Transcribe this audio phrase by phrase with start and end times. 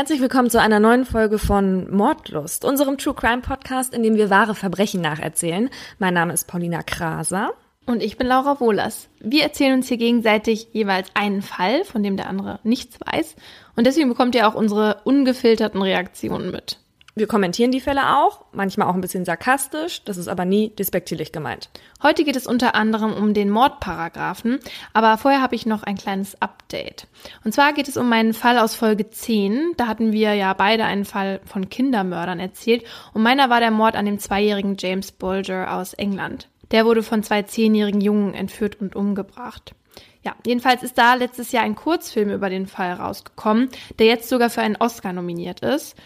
[0.00, 4.30] herzlich willkommen zu einer neuen Folge von Mordlust, unserem True Crime Podcast, in dem wir
[4.30, 5.68] wahre Verbrechen nacherzählen.
[5.98, 7.52] Mein Name ist Paulina Kraser.
[7.84, 9.10] Und ich bin Laura Wohlers.
[9.20, 13.36] Wir erzählen uns hier gegenseitig jeweils einen Fall, von dem der andere nichts weiß.
[13.76, 16.78] Und deswegen bekommt ihr auch unsere ungefilterten Reaktionen mit.
[17.14, 21.32] Wir kommentieren die Fälle auch, manchmal auch ein bisschen sarkastisch, das ist aber nie despektierlich
[21.32, 21.68] gemeint.
[22.02, 24.60] Heute geht es unter anderem um den Mordparagraphen,
[24.92, 27.08] aber vorher habe ich noch ein kleines Update.
[27.44, 29.72] Und zwar geht es um meinen Fall aus Folge 10.
[29.76, 33.96] Da hatten wir ja beide einen Fall von Kindermördern erzählt und meiner war der Mord
[33.96, 36.48] an dem zweijährigen James Bulger aus England.
[36.70, 39.74] Der wurde von zwei zehnjährigen Jungen entführt und umgebracht.
[40.22, 44.50] Ja, jedenfalls ist da letztes Jahr ein Kurzfilm über den Fall rausgekommen, der jetzt sogar
[44.50, 45.96] für einen Oscar nominiert ist.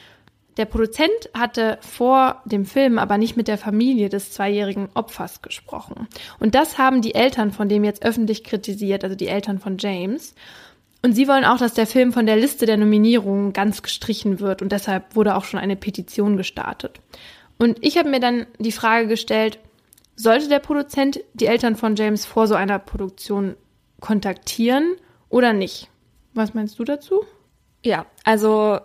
[0.56, 6.06] Der Produzent hatte vor dem Film aber nicht mit der Familie des zweijährigen Opfers gesprochen.
[6.38, 10.34] Und das haben die Eltern von dem jetzt öffentlich kritisiert, also die Eltern von James.
[11.02, 14.62] Und sie wollen auch, dass der Film von der Liste der Nominierungen ganz gestrichen wird
[14.62, 17.00] und deshalb wurde auch schon eine Petition gestartet.
[17.58, 19.58] Und ich habe mir dann die Frage gestellt,
[20.16, 23.56] sollte der Produzent die Eltern von James vor so einer Produktion
[24.00, 24.94] kontaktieren
[25.28, 25.88] oder nicht?
[26.32, 27.24] Was meinst du dazu?
[27.84, 28.80] Ja, also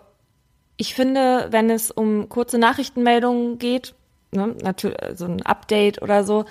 [0.80, 3.94] ich finde, wenn es um kurze Nachrichtenmeldungen geht,
[4.32, 6.46] ne, natürlich so ein Update oder so,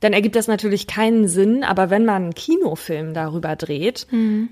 [0.00, 1.64] dann ergibt das natürlich keinen Sinn.
[1.64, 4.50] Aber wenn man einen Kinofilm darüber dreht mhm.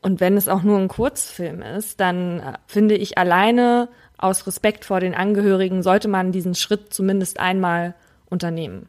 [0.00, 4.84] und wenn es auch nur ein Kurzfilm ist, dann äh, finde ich alleine aus Respekt
[4.84, 7.94] vor den Angehörigen sollte man diesen Schritt zumindest einmal
[8.28, 8.88] unternehmen.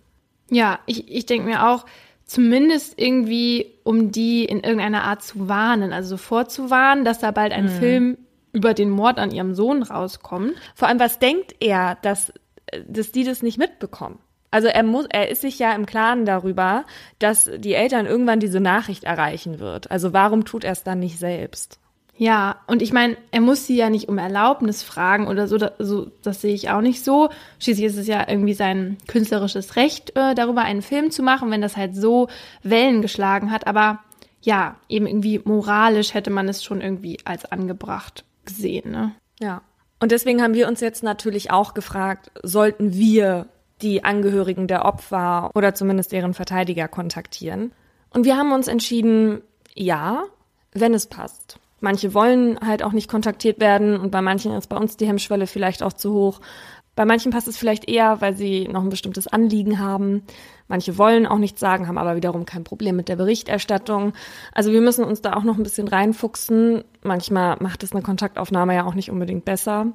[0.49, 1.85] Ja, ich, ich denke mir auch,
[2.25, 7.65] zumindest irgendwie, um die in irgendeiner Art zu warnen, also vorzuwarnen, dass da bald ein
[7.65, 7.69] mhm.
[7.69, 8.17] Film
[8.53, 10.55] über den Mord an ihrem Sohn rauskommen.
[10.75, 12.31] Vor allem, was denkt er, dass,
[12.87, 14.19] dass die das nicht mitbekommen?
[14.51, 16.85] Also er muss, er ist sich ja im Klaren darüber,
[17.17, 19.89] dass die Eltern irgendwann diese Nachricht erreichen wird.
[19.89, 21.79] Also warum tut er es dann nicht selbst?
[22.15, 25.71] Ja, und ich meine, er muss sie ja nicht um Erlaubnis fragen oder so, das,
[25.79, 27.29] so, das sehe ich auch nicht so.
[27.57, 31.61] Schließlich ist es ja irgendwie sein künstlerisches Recht, äh, darüber einen Film zu machen, wenn
[31.61, 32.27] das halt so
[32.61, 33.65] Wellen geschlagen hat.
[33.65, 34.01] Aber
[34.43, 38.91] ja, eben irgendwie moralisch hätte man es schon irgendwie als angebracht gesehen.
[38.91, 39.13] Ne?
[39.39, 39.61] Ja.
[39.99, 43.47] Und deswegen haben wir uns jetzt natürlich auch gefragt, sollten wir
[43.81, 47.71] die Angehörigen der Opfer oder zumindest deren Verteidiger kontaktieren?
[48.09, 49.41] Und wir haben uns entschieden,
[49.73, 50.23] ja,
[50.71, 51.59] wenn es passt.
[51.79, 55.47] Manche wollen halt auch nicht kontaktiert werden und bei manchen ist bei uns die Hemmschwelle
[55.47, 56.39] vielleicht auch zu hoch.
[56.95, 60.23] Bei manchen passt es vielleicht eher, weil sie noch ein bestimmtes Anliegen haben.
[60.67, 64.13] Manche wollen auch nichts sagen, haben aber wiederum kein Problem mit der Berichterstattung.
[64.53, 66.83] Also wir müssen uns da auch noch ein bisschen reinfuchsen.
[67.03, 69.87] Manchmal macht es eine Kontaktaufnahme ja auch nicht unbedingt besser.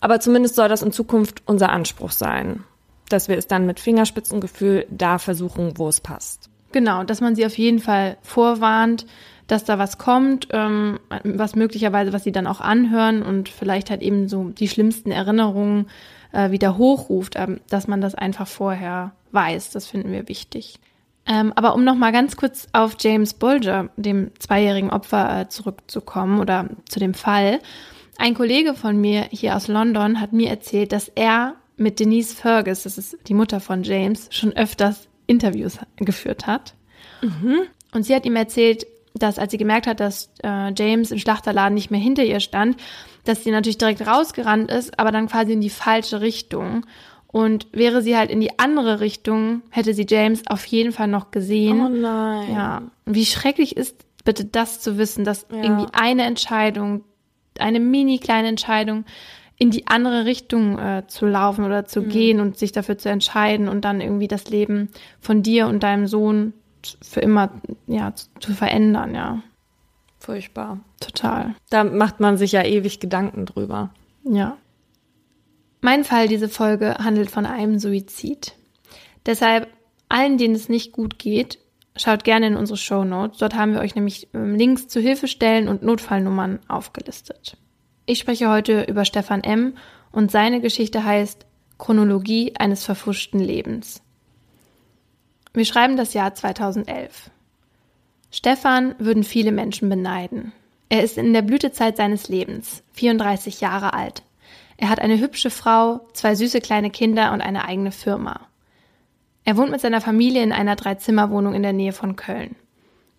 [0.00, 2.64] Aber zumindest soll das in Zukunft unser Anspruch sein,
[3.08, 6.50] dass wir es dann mit Fingerspitzengefühl da versuchen, wo es passt.
[6.72, 9.06] Genau, dass man sie auf jeden Fall vorwarnt,
[9.46, 14.02] dass da was kommt, ähm, was möglicherweise, was sie dann auch anhören und vielleicht halt
[14.02, 15.86] eben so die schlimmsten Erinnerungen
[16.32, 19.70] äh, wieder hochruft, ähm, dass man das einfach vorher weiß.
[19.70, 20.80] Das finden wir wichtig.
[21.28, 26.40] Ähm, aber um noch mal ganz kurz auf James Bulger, dem zweijährigen Opfer, äh, zurückzukommen
[26.40, 27.60] oder zu dem Fall.
[28.18, 32.84] Ein Kollege von mir hier aus London hat mir erzählt, dass er mit Denise Fergus,
[32.84, 36.74] das ist die Mutter von James, schon öfters Interviews geführt hat.
[37.20, 37.58] Mhm.
[37.92, 41.74] Und sie hat ihm erzählt, dass als sie gemerkt hat, dass äh, James im Schlachterladen
[41.74, 42.76] nicht mehr hinter ihr stand,
[43.24, 46.86] dass sie natürlich direkt rausgerannt ist, aber dann quasi in die falsche Richtung.
[47.36, 51.30] Und wäre sie halt in die andere Richtung, hätte sie James auf jeden Fall noch
[51.30, 51.82] gesehen.
[51.82, 52.50] Oh nein.
[52.50, 52.82] Ja.
[53.04, 55.62] Wie schrecklich ist bitte das zu wissen, dass ja.
[55.62, 57.04] irgendwie eine Entscheidung,
[57.58, 59.04] eine mini kleine Entscheidung
[59.58, 62.08] in die andere Richtung äh, zu laufen oder zu mhm.
[62.08, 64.88] gehen und sich dafür zu entscheiden und dann irgendwie das Leben
[65.20, 66.54] von dir und deinem Sohn
[67.02, 67.50] für immer
[67.86, 69.42] ja zu, zu verändern, ja.
[70.20, 70.80] Furchtbar.
[71.00, 71.54] Total.
[71.68, 73.90] Da macht man sich ja ewig Gedanken drüber.
[74.24, 74.56] Ja.
[75.80, 78.54] Mein Fall, diese Folge, handelt von einem Suizid.
[79.24, 79.68] Deshalb
[80.08, 81.58] allen, denen es nicht gut geht,
[81.96, 83.38] schaut gerne in unsere Show Notes.
[83.38, 87.56] Dort haben wir euch nämlich ähm, Links zu Hilfestellen und Notfallnummern aufgelistet.
[88.06, 89.74] Ich spreche heute über Stefan M.
[90.12, 91.46] und seine Geschichte heißt
[91.78, 94.02] Chronologie eines verfuschten Lebens.
[95.52, 97.30] Wir schreiben das Jahr 2011.
[98.30, 100.52] Stefan würden viele Menschen beneiden.
[100.88, 104.22] Er ist in der Blütezeit seines Lebens, 34 Jahre alt.
[104.76, 108.40] Er hat eine hübsche Frau, zwei süße kleine Kinder und eine eigene Firma.
[109.44, 112.56] Er wohnt mit seiner Familie in einer Dreizimmerwohnung in der Nähe von Köln.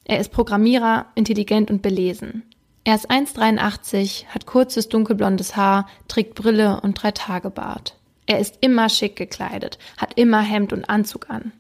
[0.04, 2.44] Er ist Programmierer, intelligent und belesen.
[2.83, 7.98] Er ist 1,83, hat kurzes dunkelblondes Haar, trägt Brille und drei Tage Bart.
[8.25, 11.53] Er ist immer schick gekleidet, hat immer Hemd und Anzug an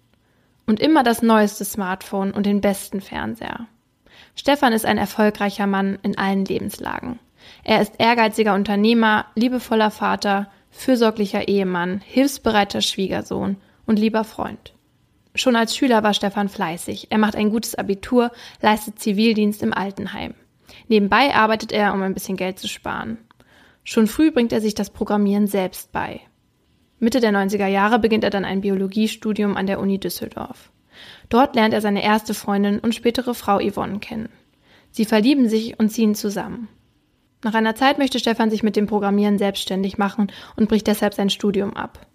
[0.65, 3.67] und immer das neueste Smartphone und den besten Fernseher.
[4.35, 7.19] Stefan ist ein erfolgreicher Mann in allen Lebenslagen.
[7.63, 14.73] Er ist ehrgeiziger Unternehmer, liebevoller Vater, fürsorglicher Ehemann, hilfsbereiter Schwiegersohn und lieber Freund.
[15.35, 17.07] Schon als Schüler war Stefan fleißig.
[17.11, 20.33] Er macht ein gutes Abitur, leistet Zivildienst im Altenheim.
[20.87, 23.17] Nebenbei arbeitet er, um ein bisschen Geld zu sparen.
[23.83, 26.21] Schon früh bringt er sich das Programmieren selbst bei.
[26.99, 30.71] Mitte der 90er Jahre beginnt er dann ein Biologiestudium an der Uni Düsseldorf.
[31.29, 34.29] Dort lernt er seine erste Freundin und spätere Frau Yvonne kennen.
[34.91, 36.69] Sie verlieben sich und ziehen zusammen.
[37.43, 41.29] Nach einer Zeit möchte Stefan sich mit dem Programmieren selbstständig machen und bricht deshalb sein
[41.29, 42.07] Studium ab.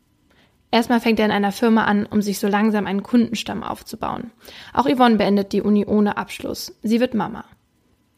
[0.72, 4.30] Erstmal fängt er in einer Firma an, um sich so langsam einen Kundenstamm aufzubauen.
[4.72, 6.74] Auch Yvonne beendet die Uni ohne Abschluss.
[6.82, 7.44] Sie wird Mama.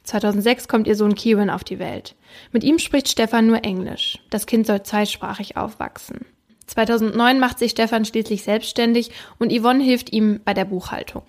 [0.05, 2.15] 2006 kommt ihr Sohn Kieran auf die Welt.
[2.53, 4.21] Mit ihm spricht Stefan nur Englisch.
[4.31, 6.27] Das Kind soll zweisprachig aufwachsen.
[6.67, 11.23] 2009 macht sich Stefan schließlich selbstständig und Yvonne hilft ihm bei der Buchhaltung.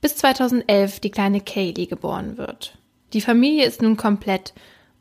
[0.00, 2.78] Bis 2011 die kleine Kaylee geboren wird.
[3.12, 4.54] Die Familie ist nun komplett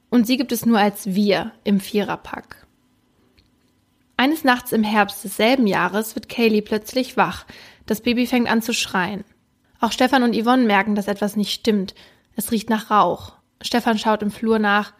[0.10, 2.68] und sie gibt es nur als wir im Viererpack.
[4.18, 7.46] Eines Nachts im Herbst desselben Jahres wird Kaylee plötzlich wach.
[7.86, 9.24] Das Baby fängt an zu schreien.
[9.80, 11.96] Auch Stefan und Yvonne merken, dass etwas nicht stimmt.
[12.36, 13.34] Es riecht nach Rauch.
[13.62, 14.94] Stefan schaut im Flur nach.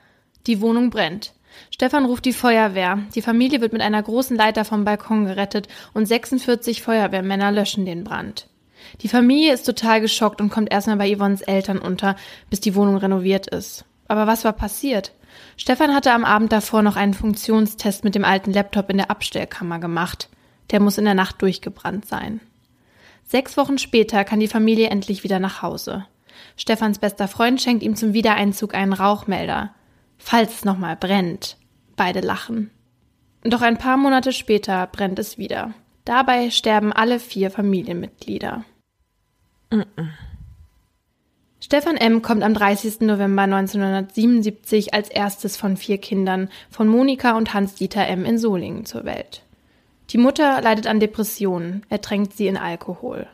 [0.48, 1.34] Die Wohnung brennt.
[1.70, 3.00] Stefan ruft die Feuerwehr.
[3.14, 8.04] Die Familie wird mit einer großen Leiter vom Balkon gerettet und 46 Feuerwehrmänner löschen den
[8.04, 8.48] Brand.
[9.02, 12.16] Die Familie ist total geschockt und kommt erstmal bei Yvonnes Eltern unter,
[12.50, 13.86] bis die Wohnung renoviert ist.
[14.10, 15.14] Aber was war passiert?
[15.56, 19.80] Stefan hatte am Abend davor noch einen Funktionstest mit dem alten Laptop in der Abstellkammer
[19.80, 20.30] gemacht.
[20.72, 22.42] Der muss in der Nacht durchgebrannt sein.
[23.24, 26.06] Sechs Wochen später kann die Familie endlich wieder nach Hause.
[26.58, 29.76] Stefans bester Freund schenkt ihm zum Wiedereinzug einen Rauchmelder.
[30.18, 31.58] Falls es nochmal brennt.
[31.96, 32.72] Beide lachen.
[33.44, 35.74] Doch ein paar Monate später brennt es wieder.
[36.04, 38.66] Dabei sterben alle vier Familienmitglieder.
[39.70, 40.10] Mm -mm.
[41.62, 42.22] Stefan M.
[42.22, 43.02] kommt am 30.
[43.02, 48.24] November 1977 als erstes von vier Kindern von Monika und Hans-Dieter M.
[48.24, 49.44] in Solingen zur Welt.
[50.12, 53.28] Die Mutter leidet an Depressionen, ertränkt sie in Alkohol.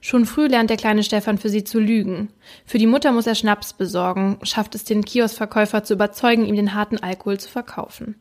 [0.00, 2.28] Schon früh lernt der kleine Stefan für sie zu lügen.
[2.64, 6.74] Für die Mutter muss er Schnaps besorgen, schafft es den Kioskverkäufer zu überzeugen, ihm den
[6.74, 8.14] harten Alkohol zu verkaufen.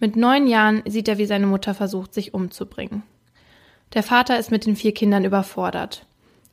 [0.00, 3.02] Mit neun Jahren sieht er, wie seine Mutter versucht, sich umzubringen.
[3.94, 6.06] Der Vater ist mit den vier Kindern überfordert.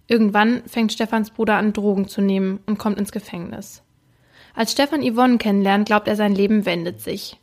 [0.10, 3.84] Irgendwann fängt Stefans Bruder an, Drogen zu nehmen und kommt ins Gefängnis.
[4.56, 7.40] Als Stefan Yvonne kennenlernt, glaubt er, sein Leben wendet sich.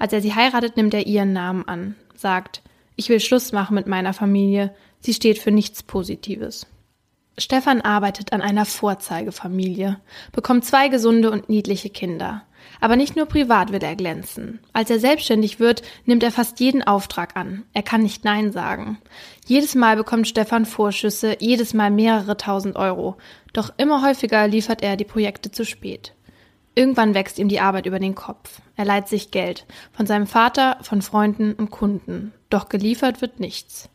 [0.00, 2.62] Als er sie heiratet, nimmt er ihren Namen an, sagt,
[2.96, 6.66] ich will Schluss machen mit meiner Familie, sie steht für nichts Positives.
[7.38, 10.00] Stefan arbeitet an einer Vorzeigefamilie,
[10.32, 12.42] bekommt zwei gesunde und niedliche Kinder.
[12.80, 14.60] Aber nicht nur privat will er glänzen.
[14.72, 17.64] Als er selbstständig wird, nimmt er fast jeden Auftrag an.
[17.72, 18.98] Er kann nicht Nein sagen.
[19.46, 23.16] Jedes Mal bekommt Stefan Vorschüsse, jedes Mal mehrere tausend Euro.
[23.52, 26.14] Doch immer häufiger liefert er die Projekte zu spät.
[26.74, 28.60] Irgendwann wächst ihm die Arbeit über den Kopf.
[28.76, 29.66] Er leiht sich Geld.
[29.92, 32.32] Von seinem Vater, von Freunden und Kunden.
[32.50, 33.88] Doch geliefert wird nichts.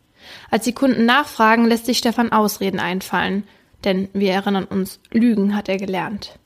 [0.51, 3.45] Als die Kunden nachfragen, lässt sich Stefan Ausreden einfallen.
[3.85, 6.39] Denn wir erinnern uns, Lügen hat er gelernt.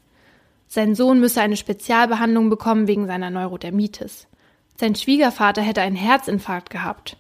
[0.68, 4.28] Sein Sohn müsse eine Spezialbehandlung bekommen wegen seiner Neurodermitis.
[4.76, 7.18] Sein Schwiegervater hätte einen Herzinfarkt gehabt.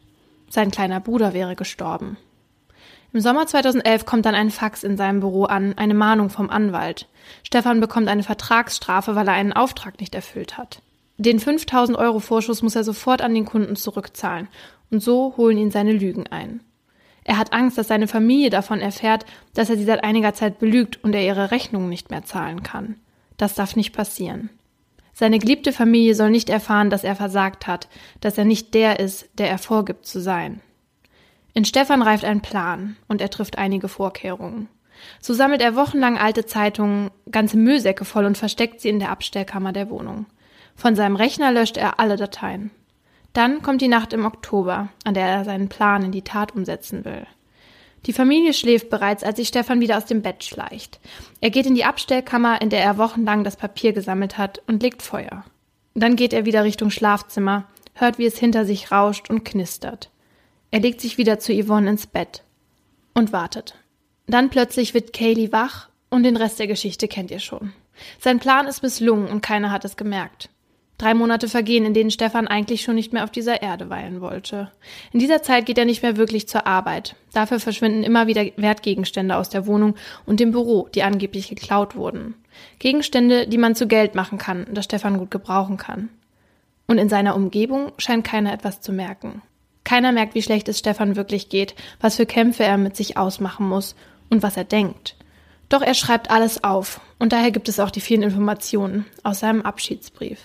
[0.49, 2.17] Sein kleiner Bruder wäre gestorben.
[3.13, 7.07] Im Sommer 2011 kommt dann ein Fax in seinem Büro an, eine Mahnung vom Anwalt.
[7.43, 10.81] Stefan bekommt eine Vertragsstrafe, weil er einen Auftrag nicht erfüllt hat.
[11.17, 14.49] Den 5000 Euro Vorschuss muss er sofort an den Kunden zurückzahlen.
[14.91, 16.61] Und so holen ihn seine Lügen ein.
[17.23, 21.03] Er hat Angst, dass seine Familie davon erfährt, dass er sie seit einiger Zeit belügt
[21.03, 22.97] und er ihre Rechnungen nicht mehr zahlen kann.
[23.37, 24.49] Das darf nicht passieren.
[25.13, 27.87] Seine geliebte Familie soll nicht erfahren, dass er versagt hat,
[28.21, 30.61] dass er nicht der ist, der er vorgibt zu sein.
[31.53, 34.69] In Stefan reift ein Plan und er trifft einige Vorkehrungen.
[35.19, 39.73] So sammelt er wochenlang alte Zeitungen, ganze Müllsäcke voll und versteckt sie in der Abstellkammer
[39.73, 40.27] der Wohnung.
[40.75, 42.69] Von seinem Rechner löscht er alle Dateien.
[43.33, 47.05] Dann kommt die Nacht im Oktober, an der er seinen Plan in die Tat umsetzen
[47.05, 47.25] will.
[48.07, 50.99] Die Familie schläft bereits, als sich Stefan wieder aus dem Bett schleicht.
[51.41, 55.01] Er geht in die Abstellkammer, in der er wochenlang das Papier gesammelt hat, und legt
[55.01, 55.43] Feuer.
[55.93, 60.09] Dann geht er wieder Richtung Schlafzimmer, hört, wie es hinter sich rauscht und knistert.
[60.71, 62.43] Er legt sich wieder zu Yvonne ins Bett
[63.13, 63.75] und wartet.
[64.25, 67.73] Dann plötzlich wird Kaylee wach und den Rest der Geschichte kennt ihr schon.
[68.19, 70.49] Sein Plan ist misslungen und keiner hat es gemerkt.
[70.97, 74.71] Drei Monate vergehen, in denen Stefan eigentlich schon nicht mehr auf dieser Erde weilen wollte.
[75.11, 77.15] In dieser Zeit geht er nicht mehr wirklich zur Arbeit.
[77.33, 82.33] Dafür verschwinden immer wieder Wertgegenstände aus der Wohnung und dem Büro, die angeblich geklaut wurden.
[82.79, 86.09] Gegenstände, die man zu Geld machen kann, das Stefan gut gebrauchen kann.
[86.87, 89.43] Und in seiner Umgebung scheint keiner etwas zu merken.
[89.83, 93.69] Keiner merkt, wie schlecht es Stefan wirklich geht, was für Kämpfe er mit sich ausmachen
[93.69, 93.95] muss
[94.31, 95.15] und was er denkt.
[95.69, 99.61] Doch er schreibt alles auf und daher gibt es auch die vielen Informationen aus seinem
[99.61, 100.39] Abschiedsbrief.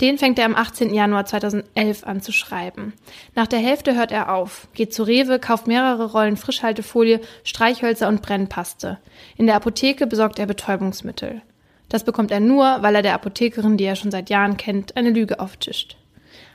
[0.00, 0.94] Den fängt er am 18.
[0.94, 2.92] Januar 2011 an zu schreiben.
[3.34, 8.22] Nach der Hälfte hört er auf, geht zu Rewe, kauft mehrere Rollen Frischhaltefolie, Streichhölzer und
[8.22, 8.98] Brennpaste.
[9.36, 11.42] In der Apotheke besorgt er Betäubungsmittel.
[11.88, 15.10] Das bekommt er nur, weil er der Apothekerin, die er schon seit Jahren kennt, eine
[15.10, 15.96] Lüge auftischt.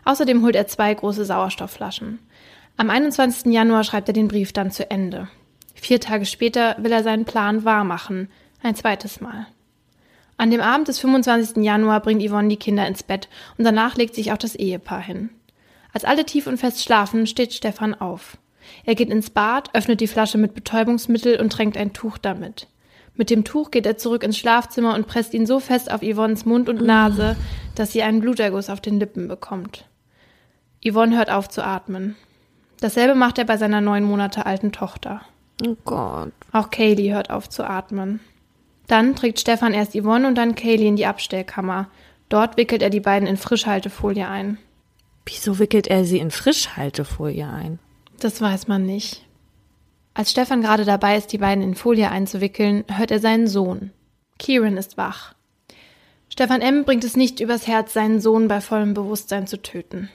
[0.05, 2.19] Außerdem holt er zwei große Sauerstoffflaschen.
[2.77, 3.51] Am 21.
[3.51, 5.27] Januar schreibt er den Brief dann zu Ende.
[5.75, 8.29] Vier Tage später will er seinen Plan wahrmachen.
[8.61, 9.47] Ein zweites Mal.
[10.43, 11.63] An dem Abend des 25.
[11.63, 15.29] Januar bringt Yvonne die Kinder ins Bett und danach legt sich auch das Ehepaar hin.
[15.93, 18.37] Als alle tief und fest schlafen, steht Stefan auf.
[18.83, 22.67] Er geht ins Bad, öffnet die Flasche mit Betäubungsmittel und tränkt ein Tuch damit.
[23.15, 26.43] Mit dem Tuch geht er zurück ins Schlafzimmer und presst ihn so fest auf Yvonnes
[26.43, 27.37] Mund und Nase,
[27.75, 29.85] dass sie einen Bluterguss auf den Lippen bekommt.
[30.85, 32.17] Yvonne hört auf zu atmen.
[32.81, 35.21] Dasselbe macht er bei seiner neun Monate alten Tochter.
[35.65, 36.33] Oh Gott.
[36.51, 38.19] Auch Kaylee hört auf zu atmen.
[38.87, 41.89] Dann trägt Stefan erst Yvonne und dann Kaylee in die Abstellkammer.
[42.29, 44.57] Dort wickelt er die beiden in Frischhaltefolie ein.
[45.25, 47.79] Wieso wickelt er sie in Frischhaltefolie ein?
[48.19, 49.25] Das weiß man nicht.
[50.13, 53.91] Als Stefan gerade dabei ist, die beiden in Folie einzuwickeln, hört er seinen Sohn.
[54.37, 55.33] Kieran ist wach.
[56.29, 56.83] Stefan M.
[56.83, 60.09] bringt es nicht übers Herz, seinen Sohn bei vollem Bewusstsein zu töten.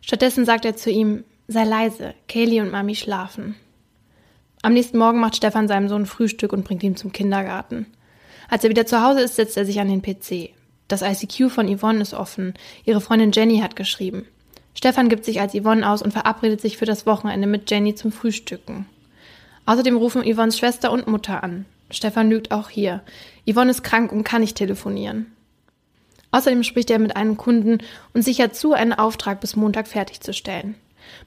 [0.00, 3.56] Stattdessen sagt er zu ihm, sei leise, Kaylee und Mami schlafen.
[4.62, 7.86] Am nächsten Morgen macht Stefan seinem Sohn Frühstück und bringt ihn zum Kindergarten.
[8.48, 10.50] Als er wieder zu Hause ist, setzt er sich an den PC.
[10.88, 12.54] Das ICQ von Yvonne ist offen.
[12.84, 14.26] Ihre Freundin Jenny hat geschrieben.
[14.74, 18.10] Stefan gibt sich als Yvonne aus und verabredet sich für das Wochenende mit Jenny zum
[18.10, 18.86] Frühstücken.
[19.66, 21.66] Außerdem rufen Yvonnes Schwester und Mutter an.
[21.90, 23.02] Stefan lügt auch hier.
[23.50, 25.32] Yvonne ist krank und kann nicht telefonieren.
[26.30, 27.78] Außerdem spricht er mit einem Kunden
[28.14, 30.74] und sichert zu, einen Auftrag bis Montag fertigzustellen.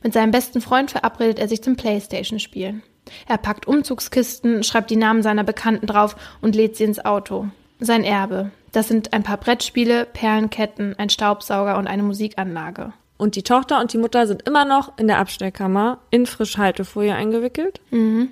[0.04, 2.84] Mit seinem besten Freund verabredet er sich zum Playstation-Spielen.
[3.28, 7.48] Er packt Umzugskisten, schreibt die Namen seiner Bekannten drauf und lädt sie ins Auto.
[7.80, 8.52] Sein Erbe.
[8.72, 12.94] Das sind ein paar Brettspiele, Perlenketten, ein Staubsauger und eine Musikanlage.
[13.18, 17.82] Und die Tochter und die Mutter sind immer noch in der Abstellkammer in Frischhaltefolie eingewickelt?
[17.92, 18.30] Mhm.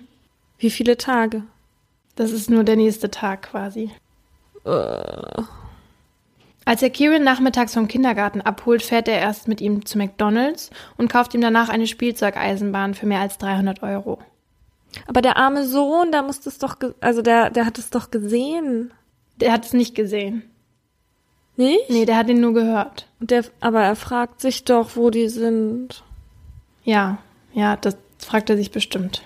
[0.58, 1.44] Wie viele Tage?
[2.16, 3.92] Das ist nur der nächste Tag quasi.
[4.66, 5.44] Uh.
[6.66, 11.12] Als er Kieran nachmittags vom Kindergarten abholt, fährt er erst mit ihm zu McDonalds und
[11.12, 14.20] kauft ihm danach eine Spielzeugeisenbahn für mehr als 300 Euro.
[15.08, 18.92] Aber der arme Sohn, der muss es doch, also der, der hat es doch gesehen.
[19.40, 20.44] Der hat es nicht gesehen.
[21.56, 21.90] Nicht?
[21.90, 23.08] Nee, der hat ihn nur gehört.
[23.20, 26.04] Der, aber er fragt sich doch, wo die sind.
[26.84, 27.18] Ja,
[27.54, 29.24] ja, das fragt er sich bestimmt.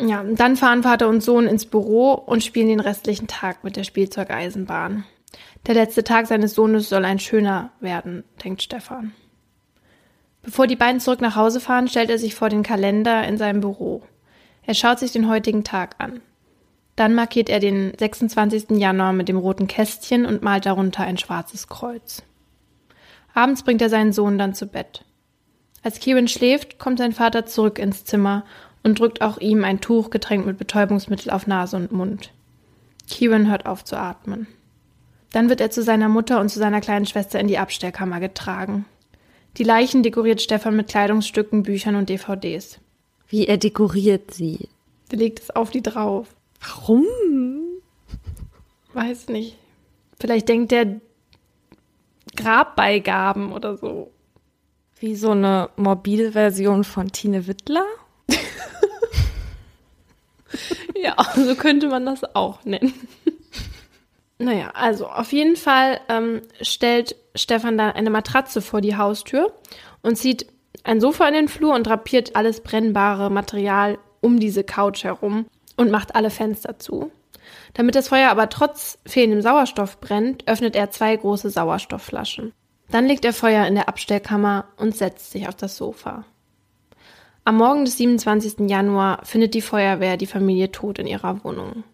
[0.00, 3.84] Ja, dann fahren Vater und Sohn ins Büro und spielen den restlichen Tag mit der
[3.84, 5.04] Spielzeugeisenbahn.
[5.66, 9.12] Der letzte Tag seines Sohnes soll ein schöner werden, denkt Stefan.
[10.42, 13.60] Bevor die beiden zurück nach Hause fahren, stellt er sich vor den Kalender in seinem
[13.60, 14.02] Büro.
[14.68, 16.20] Er schaut sich den heutigen Tag an.
[16.94, 18.72] Dann markiert er den 26.
[18.72, 22.22] Januar mit dem roten Kästchen und malt darunter ein schwarzes Kreuz.
[23.32, 25.06] Abends bringt er seinen Sohn dann zu Bett.
[25.82, 28.44] Als Kieran schläft, kommt sein Vater zurück ins Zimmer
[28.82, 32.30] und drückt auch ihm ein Tuch getränkt mit Betäubungsmittel auf Nase und Mund.
[33.08, 34.48] Kieran hört auf zu atmen.
[35.32, 38.84] Dann wird er zu seiner Mutter und zu seiner kleinen Schwester in die Abstellkammer getragen.
[39.56, 42.80] Die Leichen dekoriert Stefan mit Kleidungsstücken, Büchern und DVDs.
[43.28, 44.68] Wie er dekoriert sie.
[45.10, 46.28] Der legt es auf die drauf.
[46.60, 47.06] Warum?
[48.94, 49.56] Weiß nicht.
[50.18, 51.00] Vielleicht denkt er
[52.36, 54.10] Grabbeigaben oder so.
[54.98, 57.84] Wie so eine morbide Version von Tine Wittler?
[60.96, 62.92] ja, so könnte man das auch nennen.
[64.38, 69.52] naja, also auf jeden Fall ähm, stellt Stefan dann eine Matratze vor die Haustür
[70.02, 70.46] und zieht
[70.84, 75.90] ein Sofa in den Flur und drapiert alles brennbare Material um diese Couch herum und
[75.90, 77.10] macht alle Fenster zu.
[77.74, 82.52] Damit das Feuer aber trotz fehlendem Sauerstoff brennt, öffnet er zwei große Sauerstoffflaschen.
[82.90, 86.24] Dann legt er Feuer in der Abstellkammer und setzt sich auf das Sofa.
[87.44, 88.68] Am Morgen des 27.
[88.68, 91.84] Januar findet die Feuerwehr die Familie tot in ihrer Wohnung.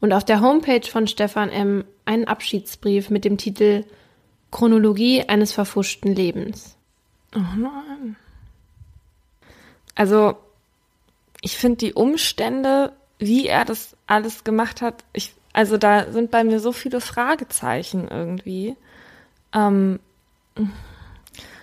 [0.00, 1.84] Und auf der Homepage von Stefan M.
[2.04, 3.84] einen Abschiedsbrief mit dem Titel
[4.50, 6.76] Chronologie eines verfuschten Lebens.
[7.34, 8.16] Oh nein.
[9.94, 10.36] Also,
[11.40, 16.42] ich finde die Umstände, wie er das alles gemacht hat, ich, also da sind bei
[16.44, 18.76] mir so viele Fragezeichen irgendwie.
[19.52, 20.00] Ähm,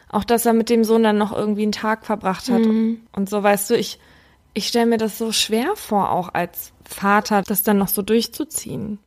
[0.10, 3.01] auch, dass er mit dem Sohn dann noch irgendwie einen Tag verbracht hat Mhm.
[3.13, 4.00] und so, weißt du, ich,
[4.54, 9.00] ich stelle mir das so schwer vor, auch als Vater, das dann noch so durchzuziehen.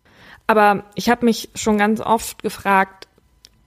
[0.47, 3.09] Aber ich habe mich schon ganz oft gefragt,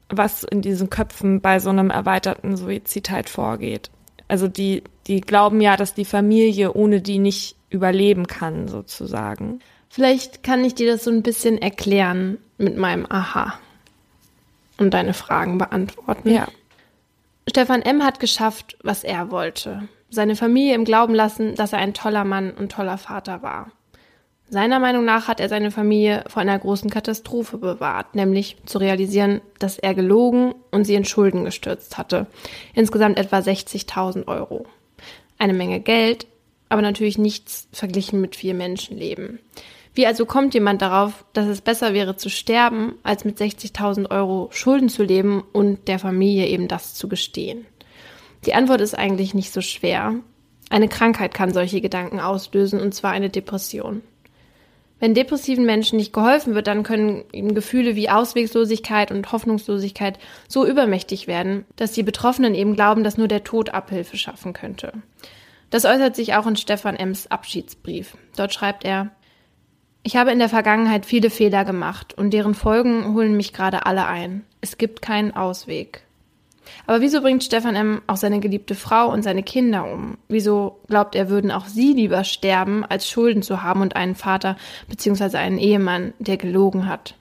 [0.10, 3.90] was in diesen Köpfen bei so einem erweiterten Suizid halt vorgeht.
[4.28, 9.60] Also die, die glauben ja, dass die Familie ohne die nicht überleben kann, sozusagen.
[9.90, 13.54] Vielleicht kann ich dir das so ein bisschen erklären mit meinem Aha
[14.78, 16.30] und deine Fragen beantworten.
[16.30, 16.48] Ja.
[17.50, 18.04] Stefan M.
[18.04, 19.88] hat geschafft, was er wollte.
[20.10, 23.72] Seine Familie im Glauben lassen, dass er ein toller Mann und toller Vater war.
[24.50, 29.42] Seiner Meinung nach hat er seine Familie vor einer großen Katastrophe bewahrt, nämlich zu realisieren,
[29.60, 32.28] dass er gelogen und sie in Schulden gestürzt hatte.
[32.74, 34.66] Insgesamt etwa 60.000 Euro.
[35.38, 36.28] Eine Menge Geld,
[36.70, 39.40] aber natürlich nichts verglichen mit vier Menschenleben.
[39.94, 44.48] Wie also kommt jemand darauf, dass es besser wäre zu sterben, als mit 60.000 Euro
[44.52, 47.66] Schulden zu leben und der Familie eben das zu gestehen?
[48.46, 50.16] Die Antwort ist eigentlich nicht so schwer.
[50.70, 54.04] Eine Krankheit kann solche Gedanken auslösen, und zwar eine Depression.
[55.00, 60.66] Wenn depressiven Menschen nicht geholfen wird, dann können ihnen Gefühle wie Ausweglosigkeit und Hoffnungslosigkeit so
[60.66, 64.94] übermächtig werden, dass die Betroffenen eben glauben, dass nur der Tod Abhilfe schaffen könnte.
[65.70, 68.18] Das äußert sich auch in Stefan Ems Abschiedsbrief.
[68.36, 69.12] Dort schreibt er,
[70.02, 74.08] ich habe in der Vergangenheit viele Fehler gemacht und deren Folgen holen mich gerade alle
[74.08, 74.46] ein.
[74.62, 76.07] Es gibt keinen Ausweg.
[76.86, 78.02] Aber wieso bringt Stefan M.
[78.08, 80.18] auch seine geliebte Frau und seine Kinder um?
[80.28, 84.58] Wieso glaubt er, würden auch sie lieber sterben, als Schulden zu haben und einen Vater
[84.88, 85.38] bzw.
[85.38, 87.16] einen Ehemann, der gelogen hat?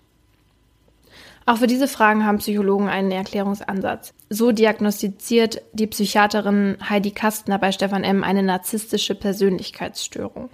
[1.48, 4.12] Auch für diese Fragen haben Psychologen einen Erklärungsansatz.
[4.28, 8.24] So diagnostiziert die Psychiaterin Heidi Kastner bei Stefan M.
[8.24, 10.50] eine narzisstische Persönlichkeitsstörung.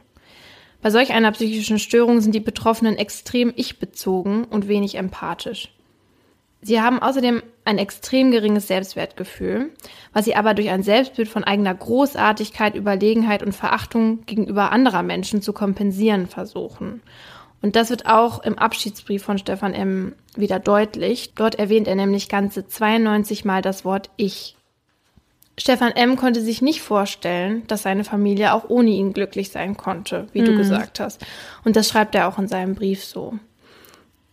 [0.82, 5.72] Bei solch einer psychischen Störung sind die Betroffenen extrem ich-bezogen und wenig empathisch.
[6.64, 9.73] Sie haben außerdem ein extrem geringes Selbstwertgefühl,
[10.12, 15.42] was sie aber durch ein Selbstbild von eigener Großartigkeit, Überlegenheit und Verachtung gegenüber anderer Menschen
[15.42, 17.02] zu kompensieren versuchen.
[17.62, 20.14] Und das wird auch im Abschiedsbrief von Stefan M.
[20.37, 21.35] wieder deutlich.
[21.35, 24.57] Dort erwähnt er nämlich ganze 92 Mal das Wort Ich.
[25.59, 26.16] Stefan M.
[26.16, 30.46] konnte sich nicht vorstellen, dass seine Familie auch ohne ihn glücklich sein konnte, wie mhm.
[30.46, 31.25] du gesagt hast.
[31.64, 33.35] Und das schreibt er auch in seinem Brief so.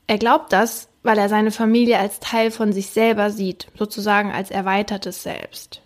[0.07, 4.51] Er glaubt das, weil er seine Familie als Teil von sich selber sieht, sozusagen als
[4.51, 5.81] erweitertes Selbst.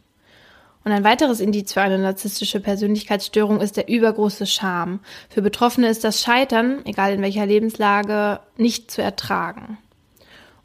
[0.83, 4.99] Und ein weiteres Indiz für eine narzisstische Persönlichkeitsstörung ist der übergroße Scham.
[5.29, 9.77] Für Betroffene ist das Scheitern, egal in welcher Lebenslage, nicht zu ertragen.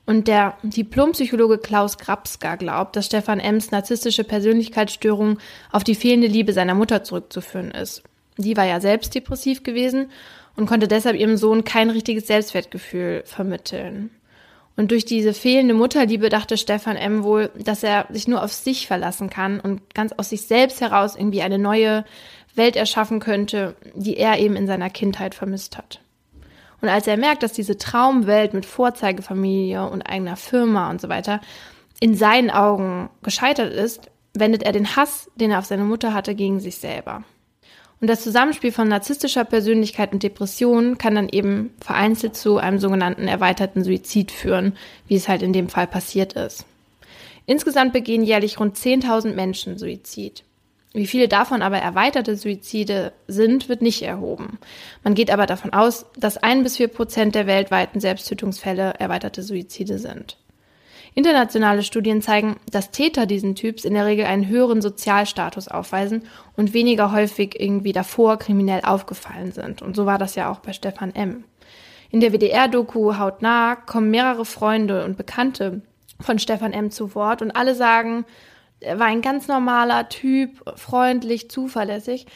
[0.06, 5.38] Und der Diplompsychologe Klaus Grabska glaubt, dass Stefan Ems narzisstische Persönlichkeitsstörung
[5.70, 8.02] auf die fehlende Liebe seiner Mutter zurückzuführen ist.
[8.38, 10.10] Die war ja selbst depressiv gewesen
[10.56, 14.10] und konnte deshalb ihrem Sohn kein richtiges Selbstwertgefühl vermitteln.
[14.78, 17.24] Und durch diese fehlende Mutterliebe dachte Stefan M.
[17.24, 21.16] wohl, dass er sich nur auf sich verlassen kann und ganz aus sich selbst heraus
[21.16, 22.04] irgendwie eine neue
[22.54, 26.00] Welt erschaffen könnte, die er eben in seiner Kindheit vermisst hat.
[26.80, 31.40] Und als er merkt, dass diese Traumwelt mit Vorzeigefamilie und eigener Firma und so weiter
[31.98, 36.36] in seinen Augen gescheitert ist, wendet er den Hass, den er auf seine Mutter hatte,
[36.36, 37.24] gegen sich selber.
[38.00, 43.26] Und das Zusammenspiel von narzisstischer Persönlichkeit und Depression kann dann eben vereinzelt zu einem sogenannten
[43.26, 44.76] erweiterten Suizid führen,
[45.08, 46.64] wie es halt in dem Fall passiert ist.
[47.46, 50.44] Insgesamt begehen jährlich rund 10.000 Menschen Suizid.
[50.94, 54.58] Wie viele davon aber erweiterte Suizide sind, wird nicht erhoben.
[55.04, 59.98] Man geht aber davon aus, dass ein bis vier Prozent der weltweiten Selbsttötungsfälle erweiterte Suizide
[59.98, 60.36] sind.
[61.14, 66.24] Internationale Studien zeigen, dass Täter diesen Typs in der Regel einen höheren Sozialstatus aufweisen
[66.56, 69.82] und weniger häufig irgendwie davor kriminell aufgefallen sind.
[69.82, 71.44] Und so war das ja auch bei Stefan M.
[72.10, 75.82] In der WDR-Doku Hautnah kommen mehrere Freunde und Bekannte
[76.20, 76.90] von Stefan M.
[76.90, 78.24] zu Wort und alle sagen,
[78.80, 82.26] er war ein ganz normaler Typ, freundlich, zuverlässig.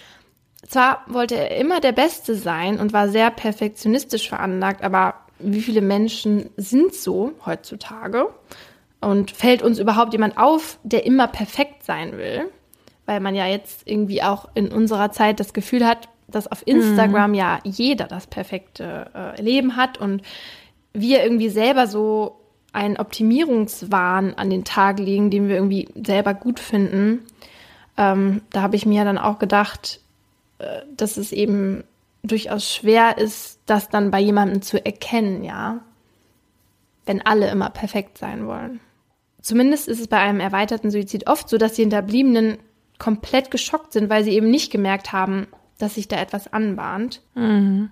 [0.66, 5.80] Zwar wollte er immer der Beste sein und war sehr perfektionistisch veranlagt, aber wie viele
[5.80, 8.28] Menschen sind so heutzutage?
[9.00, 12.50] Und fällt uns überhaupt jemand auf, der immer perfekt sein will?
[13.06, 17.32] Weil man ja jetzt irgendwie auch in unserer Zeit das Gefühl hat, dass auf Instagram
[17.32, 17.36] mhm.
[17.36, 20.22] ja jeder das perfekte äh, Leben hat und
[20.92, 22.38] wir irgendwie selber so
[22.72, 27.22] einen Optimierungswahn an den Tag legen, den wir irgendwie selber gut finden.
[27.98, 30.00] Ähm, da habe ich mir dann auch gedacht,
[30.58, 31.84] äh, dass es eben
[32.22, 35.80] durchaus schwer ist, das dann bei jemandem zu erkennen, ja,
[37.06, 38.80] wenn alle immer perfekt sein wollen.
[39.40, 42.58] Zumindest ist es bei einem erweiterten Suizid oft so, dass die Hinterbliebenen
[42.98, 45.46] komplett geschockt sind, weil sie eben nicht gemerkt haben,
[45.78, 47.22] dass sich da etwas anbahnt.
[47.34, 47.90] Mhm.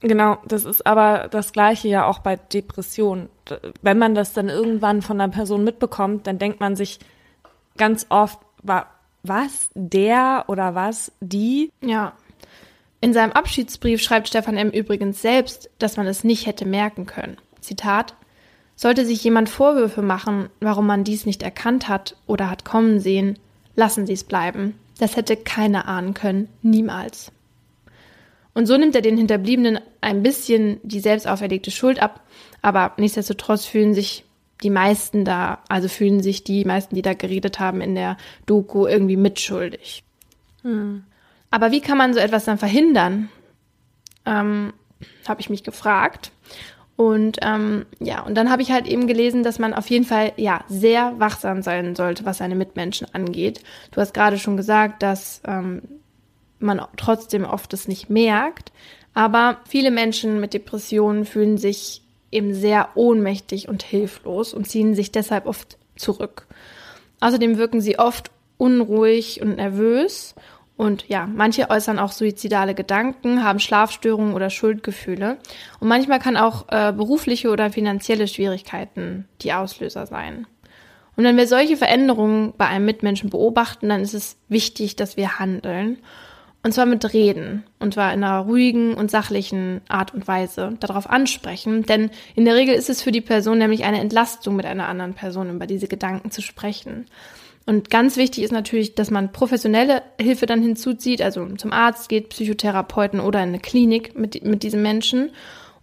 [0.00, 3.28] Genau, das ist aber das Gleiche ja auch bei Depressionen.
[3.82, 6.98] Wenn man das dann irgendwann von einer Person mitbekommt, dann denkt man sich
[7.76, 11.70] ganz oft, was, der oder was, die?
[11.82, 12.14] Ja.
[13.00, 14.70] In seinem Abschiedsbrief schreibt Stefan M.
[14.70, 17.38] übrigens selbst, dass man es nicht hätte merken können.
[17.60, 18.14] Zitat,
[18.76, 23.38] sollte sich jemand Vorwürfe machen, warum man dies nicht erkannt hat oder hat kommen sehen,
[23.74, 24.74] lassen Sie es bleiben.
[24.98, 27.32] Das hätte keiner ahnen können, niemals.
[28.52, 32.20] Und so nimmt er den Hinterbliebenen ein bisschen die selbst auferlegte Schuld ab,
[32.62, 34.24] aber nichtsdestotrotz fühlen sich
[34.62, 38.86] die meisten da, also fühlen sich die meisten, die da geredet haben in der Doku,
[38.86, 40.04] irgendwie mitschuldig.
[40.62, 41.04] Hm.
[41.50, 43.28] Aber wie kann man so etwas dann verhindern?
[44.24, 44.72] Ähm,
[45.26, 46.32] habe ich mich gefragt.
[46.96, 50.32] Und ähm, ja, und dann habe ich halt eben gelesen, dass man auf jeden Fall
[50.36, 53.62] ja sehr wachsam sein sollte, was seine Mitmenschen angeht.
[53.90, 55.80] Du hast gerade schon gesagt, dass ähm,
[56.58, 58.70] man trotzdem oft es nicht merkt,
[59.14, 65.10] aber viele Menschen mit Depressionen fühlen sich eben sehr ohnmächtig und hilflos und ziehen sich
[65.10, 66.46] deshalb oft zurück.
[67.20, 70.34] Außerdem wirken sie oft unruhig und nervös
[70.80, 75.36] und ja, manche äußern auch suizidale Gedanken, haben Schlafstörungen oder Schuldgefühle.
[75.78, 80.46] Und manchmal kann auch äh, berufliche oder finanzielle Schwierigkeiten die Auslöser sein.
[81.16, 85.38] Und wenn wir solche Veränderungen bei einem Mitmenschen beobachten, dann ist es wichtig, dass wir
[85.38, 85.98] handeln.
[86.62, 87.64] Und zwar mit Reden.
[87.78, 91.82] Und zwar in einer ruhigen und sachlichen Art und Weise darauf ansprechen.
[91.82, 95.12] Denn in der Regel ist es für die Person nämlich eine Entlastung, mit einer anderen
[95.12, 97.04] Person über diese Gedanken zu sprechen.
[97.66, 102.30] Und ganz wichtig ist natürlich, dass man professionelle Hilfe dann hinzuzieht, also zum Arzt geht,
[102.30, 105.30] Psychotherapeuten oder in eine Klinik mit, mit diesem Menschen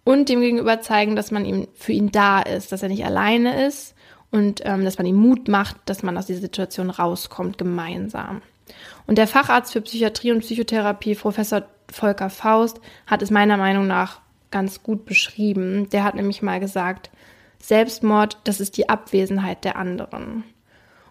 [0.03, 3.65] und dem gegenüber zeigen, dass man ihm für ihn da ist, dass er nicht alleine
[3.65, 3.95] ist
[4.31, 8.41] und ähm, dass man ihm Mut macht, dass man aus dieser Situation rauskommt gemeinsam.
[9.05, 14.19] Und der Facharzt für Psychiatrie und Psychotherapie, Professor Volker Faust, hat es meiner Meinung nach
[14.51, 15.89] ganz gut beschrieben.
[15.91, 17.09] Der hat nämlich mal gesagt,
[17.59, 20.43] Selbstmord, das ist die Abwesenheit der anderen.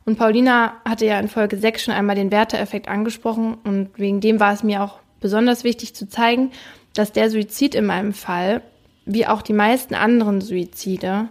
[0.07, 4.39] Und Paulina hatte ja in Folge 6 schon einmal den Werteeffekt angesprochen und wegen dem
[4.39, 6.53] war es mir auch besonders wichtig zu zeigen,
[6.95, 8.63] dass der Suizid in meinem Fall,
[9.05, 11.29] wie auch die meisten anderen Suizide,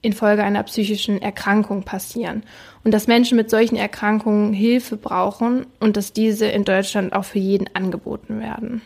[0.00, 2.44] infolge einer psychischen Erkrankung passieren
[2.82, 7.38] und dass Menschen mit solchen Erkrankungen Hilfe brauchen und dass diese in Deutschland auch für
[7.38, 8.80] jeden angeboten werden.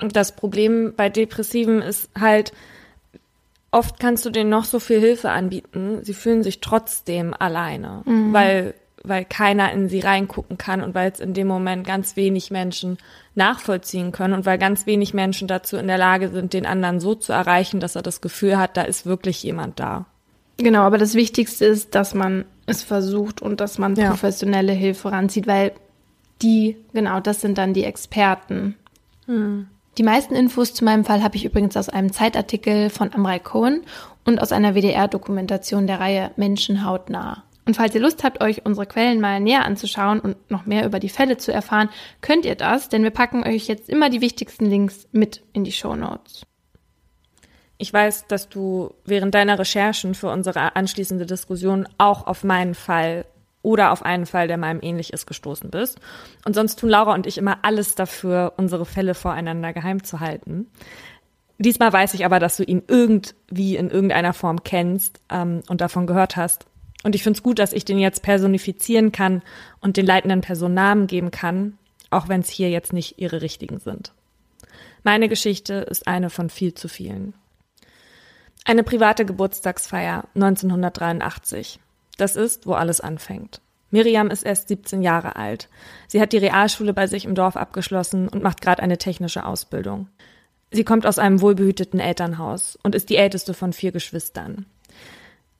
[0.00, 2.52] Das Problem bei Depressiven ist halt,
[3.70, 8.32] oft kannst du denen noch so viel Hilfe anbieten, sie fühlen sich trotzdem alleine, mhm.
[8.32, 8.74] weil
[9.08, 12.98] weil keiner in sie reingucken kann und weil es in dem Moment ganz wenig Menschen
[13.36, 17.14] nachvollziehen können und weil ganz wenig Menschen dazu in der Lage sind, den anderen so
[17.14, 20.06] zu erreichen, dass er das Gefühl hat, da ist wirklich jemand da.
[20.56, 24.08] Genau, aber das Wichtigste ist, dass man es versucht und dass man ja.
[24.08, 25.72] professionelle Hilfe ranzieht, weil
[26.42, 28.74] die, genau, das sind dann die Experten.
[29.26, 29.68] Hm.
[29.98, 33.82] Die meisten Infos zu meinem Fall habe ich übrigens aus einem Zeitartikel von Amrei Cohen
[34.24, 37.44] und aus einer WDR-Dokumentation der Reihe Menschen hautnah.
[37.64, 41.00] Und falls ihr Lust habt, euch unsere Quellen mal näher anzuschauen und noch mehr über
[41.00, 41.88] die Fälle zu erfahren,
[42.20, 45.72] könnt ihr das, denn wir packen euch jetzt immer die wichtigsten Links mit in die
[45.72, 46.42] Show Notes.
[47.78, 53.24] Ich weiß, dass du während deiner Recherchen für unsere anschließende Diskussion auch auf meinen Fall
[53.66, 55.98] oder auf einen Fall, der meinem ähnlich ist, gestoßen bist.
[56.44, 60.68] Und sonst tun Laura und ich immer alles dafür, unsere Fälle voreinander geheim zu halten.
[61.58, 66.06] Diesmal weiß ich aber, dass du ihn irgendwie in irgendeiner Form kennst ähm, und davon
[66.06, 66.66] gehört hast.
[67.02, 69.42] Und ich finde es gut, dass ich den jetzt personifizieren kann
[69.80, 71.76] und den leitenden Personen Namen geben kann,
[72.10, 74.12] auch wenn es hier jetzt nicht ihre richtigen sind.
[75.02, 77.34] Meine Geschichte ist eine von viel zu vielen.
[78.64, 81.80] Eine private Geburtstagsfeier 1983.
[82.16, 83.60] Das ist, wo alles anfängt.
[83.90, 85.68] Miriam ist erst 17 Jahre alt.
[86.08, 90.08] Sie hat die Realschule bei sich im Dorf abgeschlossen und macht gerade eine technische Ausbildung.
[90.70, 94.66] Sie kommt aus einem wohlbehüteten Elternhaus und ist die älteste von vier Geschwistern.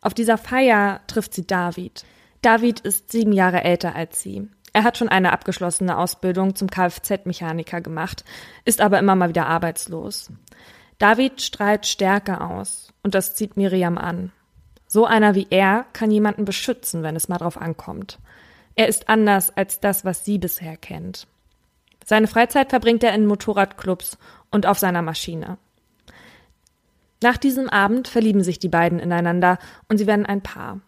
[0.01, 2.05] Auf dieser Feier trifft sie David.
[2.42, 4.49] David ist sieben Jahre älter als sie.
[4.73, 8.25] Er hat schon eine abgeschlossene Ausbildung zum Kfz-Mechaniker gemacht,
[8.64, 10.31] ist aber immer mal wieder arbeitslos.
[10.99, 14.33] David strahlt Stärke aus und das zieht Miriam an.
[14.87, 18.18] So einer wie er kann jemanden beschützen, wenn es mal drauf ankommt.
[18.75, 21.27] Er ist anders als das, was sie bisher kennt.
[22.05, 24.18] Seine Freizeit verbringt er in Motorradclubs
[24.51, 25.59] und auf seiner Maschine.
[27.22, 30.81] Nach diesem Abend verlieben sich die beiden ineinander und sie werden ein Paar.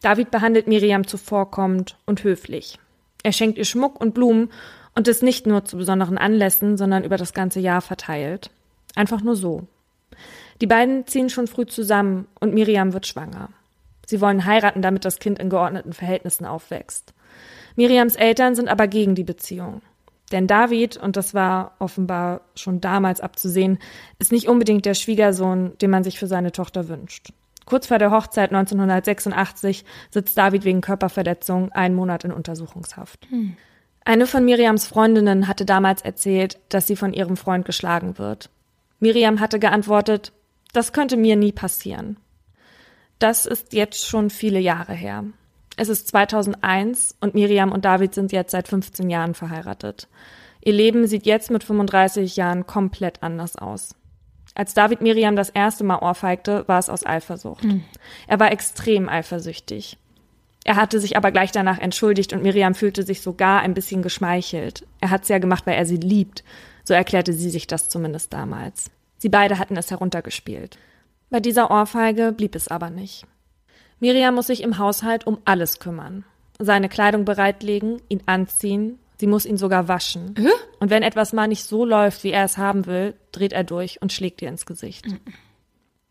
[0.00, 2.78] David behandelt Miriam zuvorkommend und höflich.
[3.22, 4.50] Er schenkt ihr Schmuck und Blumen
[4.94, 8.50] und ist nicht nur zu besonderen Anlässen, sondern über das ganze Jahr verteilt.
[8.94, 9.66] Einfach nur so.
[10.60, 13.50] Die beiden ziehen schon früh zusammen und Miriam wird schwanger.
[14.06, 17.12] Sie wollen heiraten, damit das Kind in geordneten Verhältnissen aufwächst.
[17.76, 19.82] Miriams Eltern sind aber gegen die Beziehung.
[20.32, 23.78] Denn David, und das war offenbar schon damals abzusehen,
[24.18, 27.32] ist nicht unbedingt der Schwiegersohn, den man sich für seine Tochter wünscht.
[27.64, 33.26] Kurz vor der Hochzeit 1986 sitzt David wegen Körperverletzung einen Monat in Untersuchungshaft.
[33.28, 33.56] Hm.
[34.04, 38.48] Eine von Miriams Freundinnen hatte damals erzählt, dass sie von ihrem Freund geschlagen wird.
[39.00, 40.32] Miriam hatte geantwortet,
[40.72, 42.18] das könnte mir nie passieren.
[43.18, 45.24] Das ist jetzt schon viele Jahre her.
[45.76, 50.08] Es ist 2001 und Miriam und David sind jetzt seit 15 Jahren verheiratet.
[50.60, 53.94] Ihr Leben sieht jetzt mit 35 Jahren komplett anders aus.
[54.54, 57.62] Als David Miriam das erste Mal ohrfeigte, war es aus Eifersucht.
[57.62, 57.84] Mhm.
[58.26, 59.98] Er war extrem eifersüchtig.
[60.64, 64.84] Er hatte sich aber gleich danach entschuldigt und Miriam fühlte sich sogar ein bisschen geschmeichelt.
[65.00, 66.42] Er hat es ja gemacht, weil er sie liebt.
[66.84, 68.90] So erklärte sie sich das zumindest damals.
[69.18, 70.78] Sie beide hatten es heruntergespielt.
[71.30, 73.26] Bei dieser Ohrfeige blieb es aber nicht.
[74.00, 76.24] Miriam muss sich im Haushalt um alles kümmern.
[76.58, 80.34] Seine Kleidung bereitlegen, ihn anziehen, sie muss ihn sogar waschen.
[80.80, 84.00] Und wenn etwas mal nicht so läuft, wie er es haben will, dreht er durch
[84.00, 85.06] und schlägt ihr ins Gesicht.
[85.06, 85.20] Mhm.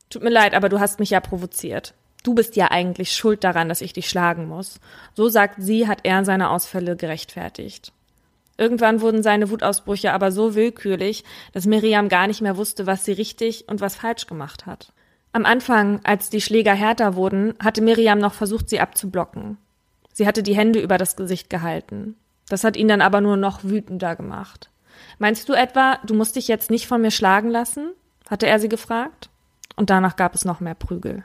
[0.10, 1.94] Tut mir leid, aber du hast mich ja provoziert.
[2.24, 4.80] Du bist ja eigentlich schuld daran, dass ich dich schlagen muss.
[5.14, 7.94] So sagt sie, hat er seine Ausfälle gerechtfertigt.
[8.58, 13.12] Irgendwann wurden seine Wutausbrüche aber so willkürlich, dass Miriam gar nicht mehr wusste, was sie
[13.12, 14.92] richtig und was falsch gemacht hat.
[15.32, 19.58] Am Anfang, als die Schläger härter wurden, hatte Miriam noch versucht, sie abzublocken.
[20.14, 22.16] Sie hatte die Hände über das Gesicht gehalten.
[22.50, 24.72] Das hat ihn dann aber nur noch wütender gemacht.
[25.20, 27.94] Meinst du etwa, du musst dich jetzt nicht von mir schlagen lassen?
[28.30, 29.30] hatte er sie gefragt.
[29.76, 31.24] Und danach gab es noch mehr Prügel.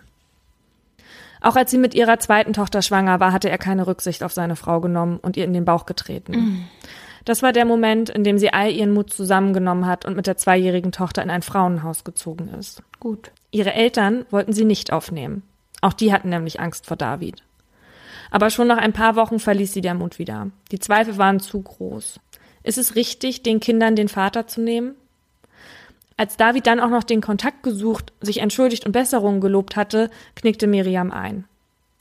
[1.40, 4.56] Auch als sie mit ihrer zweiten Tochter schwanger war, hatte er keine Rücksicht auf seine
[4.56, 6.32] Frau genommen und ihr in den Bauch getreten.
[6.32, 6.64] Mm.
[7.24, 10.37] Das war der Moment, in dem sie all ihren Mut zusammengenommen hat und mit der
[10.37, 12.82] zweijährigen Tochter in ein Frauenhaus gezogen ist.
[12.98, 13.30] Gut.
[13.50, 15.42] Ihre Eltern wollten sie nicht aufnehmen.
[15.80, 17.42] Auch die hatten nämlich Angst vor David.
[18.30, 20.48] Aber schon nach ein paar Wochen verließ sie der Mut wieder.
[20.70, 22.18] Die Zweifel waren zu groß.
[22.62, 24.94] Ist es richtig, den Kindern den Vater zu nehmen?
[26.16, 30.66] Als David dann auch noch den Kontakt gesucht, sich entschuldigt und Besserungen gelobt hatte, knickte
[30.66, 31.44] Miriam ein.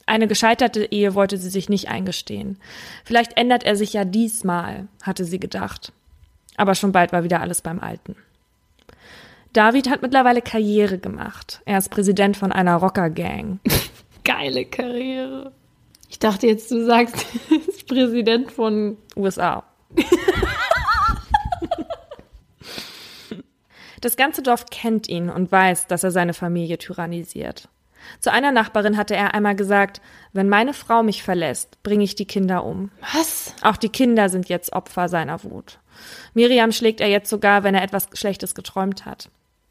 [0.06, 2.58] Eine gescheiterte Ehe wollte sie sich nicht eingestehen.
[3.06, 5.94] Vielleicht ändert er sich ja diesmal, hatte sie gedacht.
[6.58, 8.16] Aber schon bald war wieder alles beim Alten.
[9.54, 11.62] David hat mittlerweile Karriere gemacht.
[11.66, 13.60] Er ist Präsident von einer Rockergang.
[14.24, 15.52] Geile Karriere.
[16.10, 17.26] Ich dachte jetzt, du sagst,
[17.68, 19.64] ist Präsident von USA.
[24.02, 27.68] das ganze Dorf kennt ihn und weiß, dass er seine Familie tyrannisiert.
[28.20, 30.02] Zu einer Nachbarin hatte er einmal gesagt,
[30.34, 32.92] wenn meine Frau mich verlässt, bringe ich die Kinder um.
[33.14, 33.54] Was?
[33.62, 35.80] Auch die Kinder sind jetzt Opfer seiner Wut.
[36.34, 39.30] Miriam schlägt er jetzt sogar, wenn er etwas Schlechtes geträumt hat.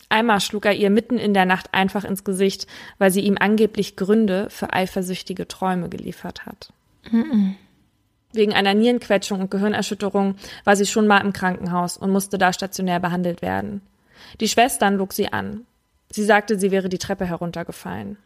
[0.08, 2.66] Einmal schlug er ihr mitten in der Nacht einfach ins Gesicht,
[2.98, 6.72] weil sie ihm angeblich Gründe für eifersüchtige Träume geliefert hat.
[7.10, 7.52] Mm
[8.32, 13.00] Wegen einer Nierenquetschung und Gehirnerschütterung war sie schon mal im Krankenhaus und musste da stationär
[13.00, 13.82] behandelt werden.
[14.40, 15.66] Die Schwestern log sie an.
[16.10, 18.18] Sie sagte, sie wäre die Treppe heruntergefallen.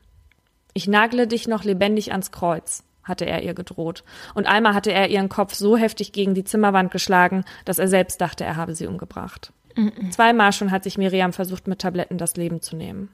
[0.72, 4.02] Ich nagle dich noch lebendig ans Kreuz, hatte er ihr gedroht,
[4.34, 8.20] und einmal hatte er ihren Kopf so heftig gegen die Zimmerwand geschlagen, dass er selbst
[8.20, 9.52] dachte, er habe sie umgebracht.
[9.76, 13.10] Mm Zweimal schon hat sich Miriam versucht, mit Tabletten das Leben zu nehmen.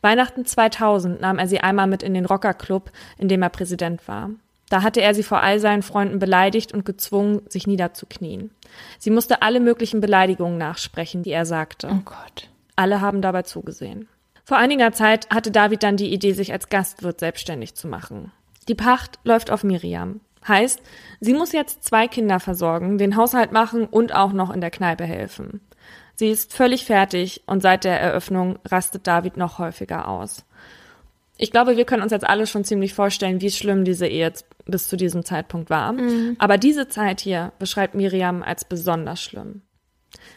[0.00, 4.30] Weihnachten 2000 nahm er sie einmal mit in den Rockerclub, in dem er Präsident war.
[4.68, 8.50] Da hatte er sie vor all seinen Freunden beleidigt und gezwungen, sich niederzuknien.
[8.98, 11.88] Sie musste alle möglichen Beleidigungen nachsprechen, die er sagte.
[11.92, 12.48] Oh Gott.
[12.76, 14.08] Alle haben dabei zugesehen.
[14.44, 18.30] Vor einiger Zeit hatte David dann die Idee, sich als Gastwirt selbstständig zu machen.
[18.68, 20.20] Die Pacht läuft auf Miriam.
[20.46, 20.80] Heißt,
[21.20, 25.04] sie muss jetzt zwei Kinder versorgen, den Haushalt machen und auch noch in der Kneipe
[25.04, 25.60] helfen.
[26.16, 30.44] Sie ist völlig fertig und seit der Eröffnung rastet David noch häufiger aus.
[31.36, 34.32] Ich glaube, wir können uns jetzt alle schon ziemlich vorstellen, wie schlimm diese Ehe
[34.66, 35.92] bis zu diesem Zeitpunkt war.
[35.92, 36.36] Mhm.
[36.38, 39.62] Aber diese Zeit hier beschreibt Miriam als besonders schlimm.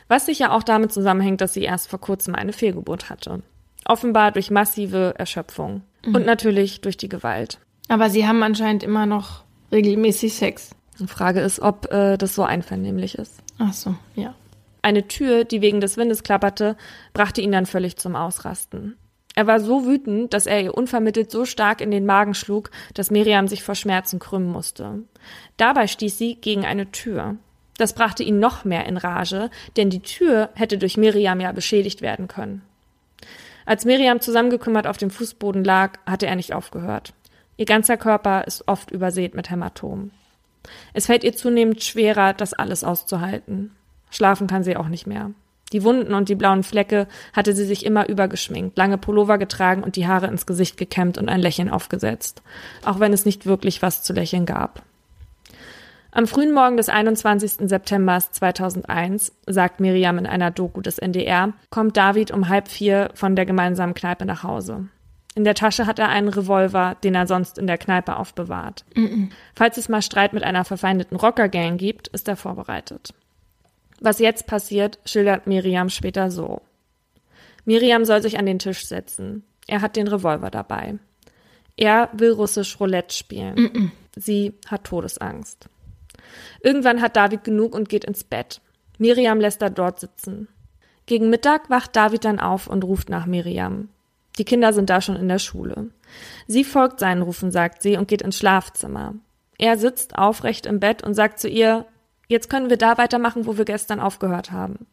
[0.07, 3.41] Was sicher auch damit zusammenhängt, dass sie erst vor kurzem eine Fehlgeburt hatte.
[3.85, 5.81] Offenbar durch massive Erschöpfung.
[6.05, 6.15] Mhm.
[6.15, 7.59] Und natürlich durch die Gewalt.
[7.87, 10.71] Aber sie haben anscheinend immer noch regelmäßig Sex.
[10.99, 13.41] Die Frage ist, ob äh, das so einvernehmlich ist.
[13.59, 14.33] Ach so, ja.
[14.81, 16.77] Eine Tür, die wegen des Windes klapperte,
[17.13, 18.97] brachte ihn dann völlig zum Ausrasten.
[19.35, 23.11] Er war so wütend, dass er ihr unvermittelt so stark in den Magen schlug, dass
[23.11, 25.03] Miriam sich vor Schmerzen krümmen musste.
[25.57, 27.35] Dabei stieß sie gegen eine Tür.
[27.77, 32.01] Das brachte ihn noch mehr in Rage, denn die Tür hätte durch Miriam ja beschädigt
[32.01, 32.63] werden können.
[33.65, 37.13] Als Miriam zusammengekümmert auf dem Fußboden lag, hatte er nicht aufgehört.
[37.57, 40.11] Ihr ganzer Körper ist oft übersät mit Hämatomen.
[40.93, 43.71] Es fällt ihr zunehmend schwerer, das alles auszuhalten.
[44.09, 45.31] Schlafen kann sie auch nicht mehr.
[45.73, 49.97] Die Wunden und die blauen Flecke hatte sie sich immer übergeschminkt, lange Pullover getragen und
[49.97, 52.41] die Haare ins Gesicht gekämmt und ein Lächeln aufgesetzt,
[52.85, 54.83] auch wenn es nicht wirklich was zu lächeln gab.
[56.17, 57.69] Am frühen Morgen des 21.
[57.69, 63.35] September 2001, sagt Miriam in einer Doku des NDR, kommt David um halb vier von
[63.35, 64.87] der gemeinsamen Kneipe nach Hause.
[65.35, 68.83] In der Tasche hat er einen Revolver, den er sonst in der Kneipe aufbewahrt.
[68.95, 69.29] Mm -mm.
[69.53, 73.13] Falls es mal Streit mit einer verfeindeten Rockergang gibt, ist er vorbereitet.
[73.99, 76.63] Was jetzt passiert, schildert Miriam später so.
[77.63, 79.43] Miriam soll sich an den Tisch setzen.
[79.67, 80.95] Er hat den Revolver dabei.
[81.75, 83.53] Er will russisch Roulette spielen.
[83.55, 85.69] Mm Sie hat Todesangst.
[86.61, 88.61] Irgendwann hat David genug und geht ins Bett.
[88.97, 90.47] Miriam lässt er dort sitzen.
[91.05, 93.89] Gegen Mittag wacht David dann auf und ruft nach Miriam.
[94.37, 95.89] Die Kinder sind da schon in der Schule.
[96.47, 99.15] Sie folgt seinen Rufen, sagt sie, und geht ins Schlafzimmer.
[99.57, 101.85] Er sitzt aufrecht im Bett und sagt zu ihr,
[102.27, 104.85] jetzt können wir da weitermachen, wo wir gestern aufgehört haben.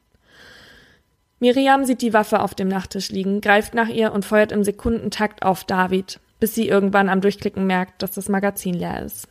[1.40, 5.42] Miriam sieht die Waffe auf dem Nachttisch liegen, greift nach ihr und feuert im Sekundentakt
[5.42, 9.28] auf David, bis sie irgendwann am Durchklicken merkt, dass das Magazin leer ist.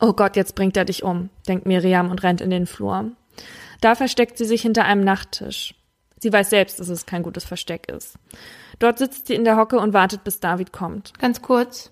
[0.00, 3.12] Oh Gott, jetzt bringt er dich um, denkt Miriam und rennt in den Flur.
[3.80, 5.74] Da versteckt sie sich hinter einem Nachttisch.
[6.18, 8.16] Sie weiß selbst, dass es kein gutes Versteck ist.
[8.78, 11.12] Dort sitzt sie in der Hocke und wartet, bis David kommt.
[11.18, 11.90] Ganz kurz.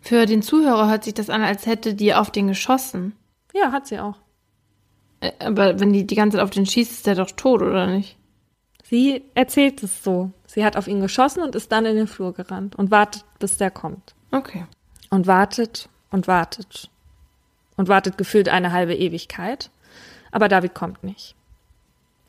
[0.00, 3.14] Für den Zuhörer hört sich das an, als hätte die auf den geschossen.
[3.52, 4.16] Ja, hat sie auch.
[5.40, 8.16] Aber wenn die die ganze Zeit auf den schießt, ist der doch tot, oder nicht?
[8.82, 10.30] Sie erzählt es so.
[10.46, 13.56] Sie hat auf ihn geschossen und ist dann in den Flur gerannt und wartet, bis
[13.56, 14.14] der kommt.
[14.30, 14.64] Okay.
[15.10, 16.88] Und wartet und wartet.
[17.76, 19.70] Und wartet gefühlt eine halbe Ewigkeit
[20.36, 21.34] aber David kommt nicht.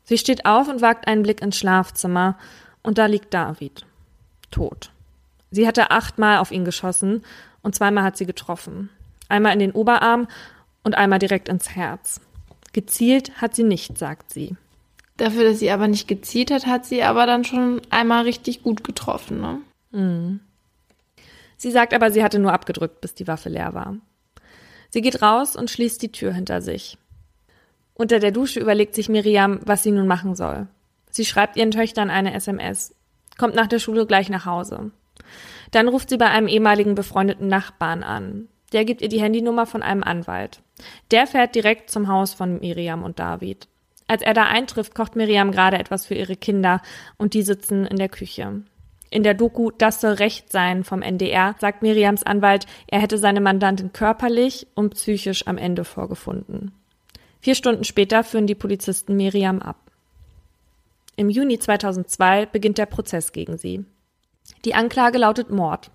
[0.04, 2.38] Sie steht auf und wagt einen Blick ins Schlafzimmer,
[2.82, 3.84] und da liegt David.
[4.50, 4.92] Tot.
[5.50, 7.22] Sie hatte achtmal auf ihn geschossen,
[7.62, 8.88] und zweimal hat sie getroffen.
[9.28, 10.26] Einmal in den Oberarm
[10.84, 12.22] und einmal direkt ins Herz.
[12.72, 14.56] Gezielt hat sie nicht, sagt sie.
[15.18, 18.84] Dafür, dass sie aber nicht gezielt hat, hat sie aber dann schon einmal richtig gut
[18.84, 19.58] getroffen, ne?
[19.90, 20.40] Mhm.
[21.58, 23.96] Sie sagt aber, sie hatte nur abgedrückt, bis die Waffe leer war.
[24.90, 26.98] Sie geht raus und schließt die Tür hinter sich.
[27.94, 30.68] Unter der Dusche überlegt sich Miriam, was sie nun machen soll.
[31.10, 32.94] Sie schreibt ihren Töchtern eine SMS,
[33.38, 34.90] kommt nach der Schule gleich nach Hause.
[35.70, 38.48] Dann ruft sie bei einem ehemaligen befreundeten Nachbarn an.
[38.72, 40.60] Der gibt ihr die Handynummer von einem Anwalt.
[41.10, 43.68] Der fährt direkt zum Haus von Miriam und David.
[44.06, 46.80] Als er da eintrifft, kocht Miriam gerade etwas für ihre Kinder
[47.16, 48.62] und die sitzen in der Küche.
[49.10, 53.40] In der Doku Das soll Recht sein vom NDR sagt Miriams Anwalt, er hätte seine
[53.40, 56.72] Mandantin körperlich und psychisch am Ende vorgefunden.
[57.40, 59.76] Vier Stunden später führen die Polizisten Miriam ab.
[61.16, 63.84] Im Juni 2002 beginnt der Prozess gegen sie.
[64.64, 65.90] Die Anklage lautet Mord.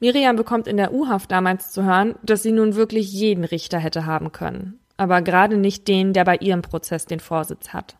[0.00, 4.04] Miriam bekommt in der U-Haft damals zu hören, dass sie nun wirklich jeden Richter hätte
[4.04, 7.96] haben können, aber gerade nicht den, der bei ihrem Prozess den Vorsitz hat.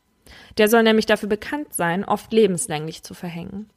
[0.59, 3.71] Der soll nämlich dafür bekannt sein, oft lebenslänglich zu verhängen.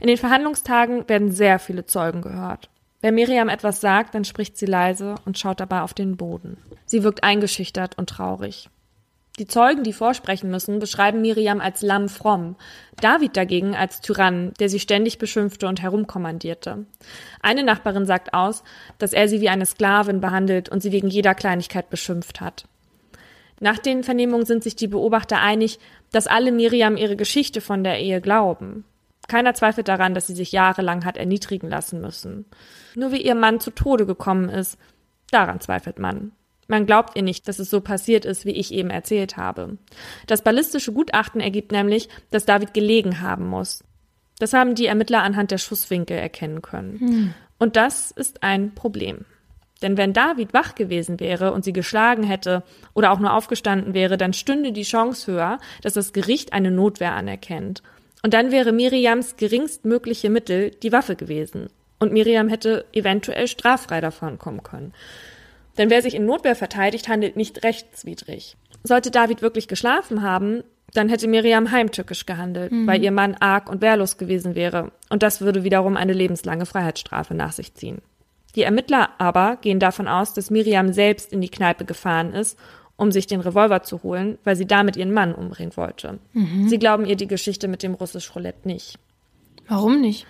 [0.00, 2.70] In den Verhandlungstagen werden sehr viele Zeugen gehört.
[3.00, 6.58] Wenn Miriam etwas sagt, dann spricht sie leise und schaut dabei auf den Boden.
[6.86, 8.68] Sie wirkt eingeschüchtert und traurig.
[9.38, 12.56] Die Zeugen, die vorsprechen müssen, beschreiben Miriam als lamm fromm,
[13.02, 16.86] David dagegen als Tyrann, der sie ständig beschimpfte und herumkommandierte.
[17.42, 18.64] Eine Nachbarin sagt aus,
[18.96, 22.64] dass er sie wie eine Sklavin behandelt und sie wegen jeder Kleinigkeit beschimpft hat.
[23.60, 25.78] Nach den Vernehmungen sind sich die Beobachter einig,
[26.12, 28.84] dass alle Miriam ihre Geschichte von der Ehe glauben.
[29.28, 32.46] Keiner zweifelt daran, dass sie sich jahrelang hat erniedrigen lassen müssen.
[32.94, 34.78] Nur wie ihr Mann zu Tode gekommen ist,
[35.30, 36.32] daran zweifelt man.
[36.68, 39.78] Man glaubt ihr nicht, dass es so passiert ist, wie ich eben erzählt habe.
[40.26, 43.84] Das ballistische Gutachten ergibt nämlich, dass David gelegen haben muss.
[44.38, 46.98] Das haben die Ermittler anhand der Schusswinkel erkennen können.
[46.98, 47.34] Hm.
[47.58, 49.24] Und das ist ein Problem.
[49.82, 52.62] Denn wenn David wach gewesen wäre und sie geschlagen hätte
[52.94, 57.14] oder auch nur aufgestanden wäre, dann stünde die Chance höher, dass das Gericht eine Notwehr
[57.14, 57.82] anerkennt.
[58.22, 61.68] Und dann wäre Miriams geringstmögliche Mittel die Waffe gewesen.
[61.98, 64.92] Und Miriam hätte eventuell straffrei davon kommen können.
[65.78, 68.56] Denn wer sich in Notwehr verteidigt, handelt nicht rechtswidrig.
[68.82, 70.62] Sollte David wirklich geschlafen haben,
[70.94, 72.86] dann hätte Miriam heimtückisch gehandelt, mhm.
[72.86, 74.92] weil ihr Mann arg und wehrlos gewesen wäre.
[75.10, 78.00] Und das würde wiederum eine lebenslange Freiheitsstrafe nach sich ziehen.
[78.54, 82.58] Die Ermittler aber gehen davon aus, dass Miriam selbst in die Kneipe gefahren ist
[82.96, 86.18] um sich den Revolver zu holen, weil sie damit ihren Mann umbringen wollte.
[86.32, 86.68] Mhm.
[86.68, 88.98] Sie glauben ihr die Geschichte mit dem russisch Roulette nicht.
[89.68, 90.26] Warum nicht?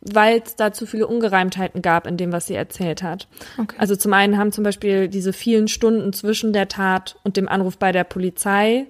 [0.00, 3.28] Weil es da zu viele Ungereimtheiten gab in dem, was sie erzählt hat.
[3.56, 3.76] Okay.
[3.78, 7.78] Also zum einen haben zum Beispiel diese vielen Stunden zwischen der Tat und dem Anruf
[7.78, 8.86] bei der Polizei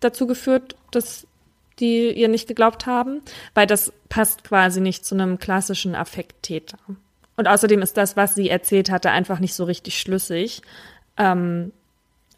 [0.00, 1.26] dazu geführt, dass
[1.80, 3.20] die ihr nicht geglaubt haben,
[3.54, 6.78] weil das passt quasi nicht zu einem klassischen Affekttäter.
[7.36, 10.62] Und außerdem ist das, was sie erzählt hatte, einfach nicht so richtig schlüssig.
[11.16, 11.72] Ähm,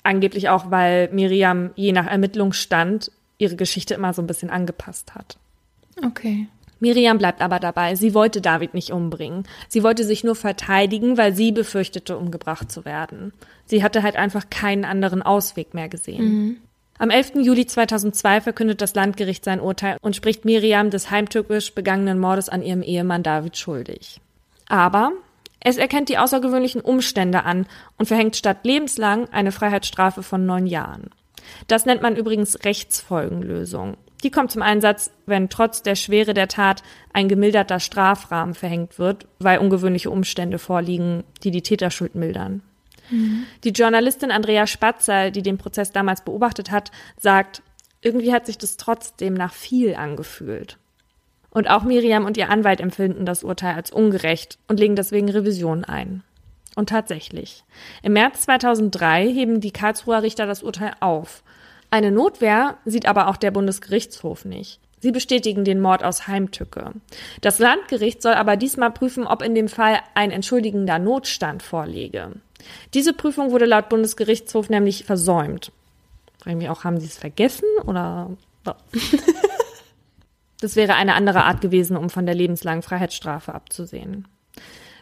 [0.06, 5.36] Angeblich auch, weil Miriam je nach Ermittlungsstand ihre Geschichte immer so ein bisschen angepasst hat.
[6.04, 6.46] Okay.
[6.78, 7.96] Miriam bleibt aber dabei.
[7.96, 9.48] Sie wollte David nicht umbringen.
[9.66, 13.32] Sie wollte sich nur verteidigen, weil sie befürchtete, umgebracht zu werden.
[13.64, 16.24] Sie hatte halt einfach keinen anderen Ausweg mehr gesehen.
[16.24, 16.56] Mhm.
[16.98, 17.42] Am 11.
[17.42, 22.62] Juli 2002 verkündet das Landgericht sein Urteil und spricht Miriam des heimtückisch begangenen Mordes an
[22.62, 24.20] ihrem Ehemann David schuldig.
[24.68, 25.10] Aber
[25.60, 27.66] es erkennt die außergewöhnlichen Umstände an
[27.98, 31.10] und verhängt statt lebenslang eine Freiheitsstrafe von neun Jahren.
[31.68, 33.96] Das nennt man übrigens Rechtsfolgenlösung.
[34.22, 36.82] Die kommt zum Einsatz, wenn trotz der Schwere der Tat
[37.12, 42.62] ein gemilderter Strafrahmen verhängt wird, weil ungewöhnliche Umstände vorliegen, die die Täterschuld mildern.
[43.10, 43.44] Mhm.
[43.64, 47.62] Die Journalistin Andrea Spatzer, die den Prozess damals beobachtet hat, sagt,
[48.00, 50.78] irgendwie hat sich das trotzdem nach viel angefühlt.
[51.56, 55.84] Und auch Miriam und ihr Anwalt empfinden das Urteil als ungerecht und legen deswegen Revision
[55.84, 56.22] ein.
[56.74, 57.64] Und tatsächlich.
[58.02, 61.42] Im März 2003 heben die Karlsruher Richter das Urteil auf.
[61.88, 64.80] Eine Notwehr sieht aber auch der Bundesgerichtshof nicht.
[65.00, 66.92] Sie bestätigen den Mord aus Heimtücke.
[67.40, 72.32] Das Landgericht soll aber diesmal prüfen, ob in dem Fall ein entschuldigender Notstand vorliege.
[72.92, 75.72] Diese Prüfung wurde laut Bundesgerichtshof nämlich versäumt.
[76.44, 78.28] Mich auch, haben Sie es vergessen oder?
[80.60, 84.26] das wäre eine andere Art gewesen, um von der lebenslangen Freiheitsstrafe abzusehen.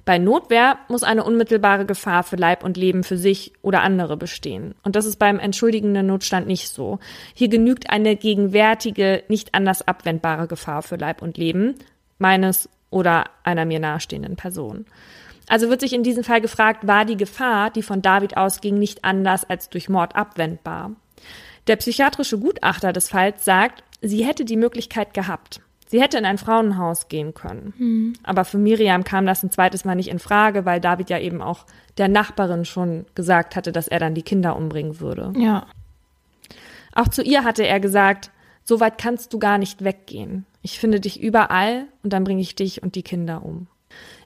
[0.05, 4.75] Bei Notwehr muss eine unmittelbare Gefahr für Leib und Leben für sich oder andere bestehen.
[4.83, 6.99] Und das ist beim entschuldigenden Notstand nicht so.
[7.33, 11.77] Hier genügt eine gegenwärtige, nicht anders abwendbare Gefahr für Leib und Leben
[12.19, 14.85] meines oder einer mir nahestehenden Person.
[15.49, 19.05] Also wird sich in diesem Fall gefragt, war die Gefahr, die von David ausging, nicht
[19.05, 20.93] anders als durch Mord abwendbar?
[21.67, 25.61] Der psychiatrische Gutachter des Falls sagt, sie hätte die Möglichkeit gehabt.
[25.87, 27.75] Sie hätte in ein Frauenhaus gehen können.
[27.77, 28.13] Mhm.
[28.23, 31.43] Aber für Miriam kam das ein zweites Mal nicht in Frage, weil David ja eben
[31.43, 31.67] auch
[31.99, 35.33] der Nachbarin schon gesagt hatte, dass er dann die Kinder umbringen würde.
[35.37, 35.67] Ja.
[36.95, 38.31] Auch zu ihr hatte er gesagt,
[38.65, 40.47] so weit kannst du gar nicht weggehen.
[40.63, 43.67] Ich finde dich überall und dann bringe ich dich und die Kinder um.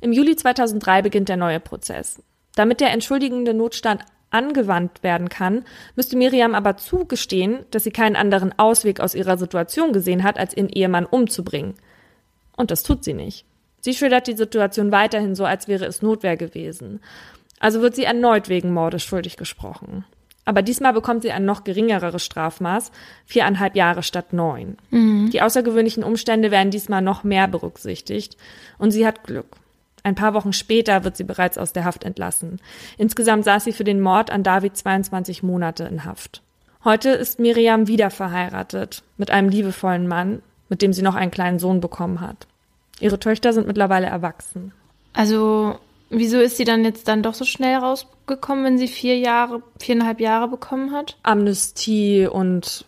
[0.01, 2.23] Im Juli 2003 beginnt der neue Prozess.
[2.55, 5.65] Damit der entschuldigende Notstand angewandt werden kann,
[5.97, 10.57] müsste Miriam aber zugestehen, dass sie keinen anderen Ausweg aus ihrer Situation gesehen hat, als
[10.57, 11.75] ihren Ehemann umzubringen.
[12.57, 13.47] Und das tut sie nicht.
[13.81, 17.01] Sie schildert die Situation weiterhin so, als wäre es Notwehr gewesen.
[17.61, 20.05] Also wird sie erneut wegen Mordes schuldig gesprochen.
[20.45, 22.91] Aber diesmal bekommt sie ein noch geringeres Strafmaß,
[23.27, 24.79] viereinhalb Jahre statt neun.
[24.91, 25.29] Mhm.
[25.31, 28.39] Die außergewöhnlichen Umstände werden diesmal noch mehr berücksichtigt.
[28.79, 29.57] Und sie hat Glück.
[30.03, 32.61] Ein paar Wochen später wird sie bereits aus der Haft entlassen.
[32.97, 36.43] Insgesamt saß sie für den Mord an David 22 Monate in Haft.
[36.85, 41.59] Heute ist Miriam wieder verheiratet mit einem liebevollen Mann, mit dem sie noch einen kleinen
[41.59, 42.47] Sohn bekommen hat.
[43.01, 44.73] Ihre Töchter sind mittlerweile erwachsen.
[45.13, 45.79] Also,
[46.11, 50.21] wieso ist sie dann jetzt dann doch so schnell rausgekommen, wenn sie vier Jahre, viereinhalb
[50.21, 51.17] Jahre bekommen hat?
[51.23, 52.85] Amnestie und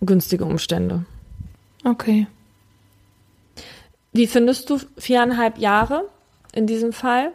[0.00, 1.04] günstige Umstände.
[1.84, 2.26] Okay.
[4.16, 6.08] Wie findest du viereinhalb Jahre
[6.54, 7.32] in diesem Fall?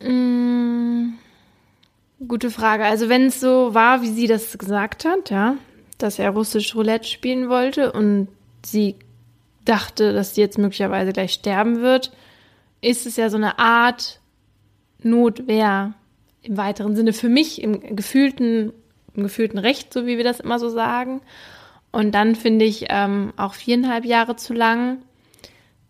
[0.00, 1.14] Mm,
[2.28, 2.84] gute Frage.
[2.84, 5.56] Also wenn es so war, wie sie das gesagt hat, ja,
[5.98, 8.28] dass er russisch Roulette spielen wollte und
[8.64, 8.94] sie
[9.64, 12.12] dachte, dass sie jetzt möglicherweise gleich sterben wird,
[12.80, 14.20] ist es ja so eine Art
[15.02, 15.94] Notwehr
[16.42, 18.72] im weiteren Sinne für mich im gefühlten,
[19.14, 21.20] im gefühlten Recht, so wie wir das immer so sagen.
[21.94, 24.98] Und dann finde ich ähm, auch viereinhalb Jahre zu lang.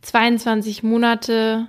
[0.03, 1.67] 22 Monate,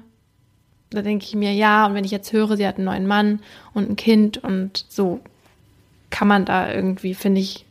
[0.90, 3.40] da denke ich mir, ja, und wenn ich jetzt höre, sie hat einen neuen Mann
[3.74, 5.22] und ein Kind und so
[6.10, 7.66] kann man da irgendwie, finde ich,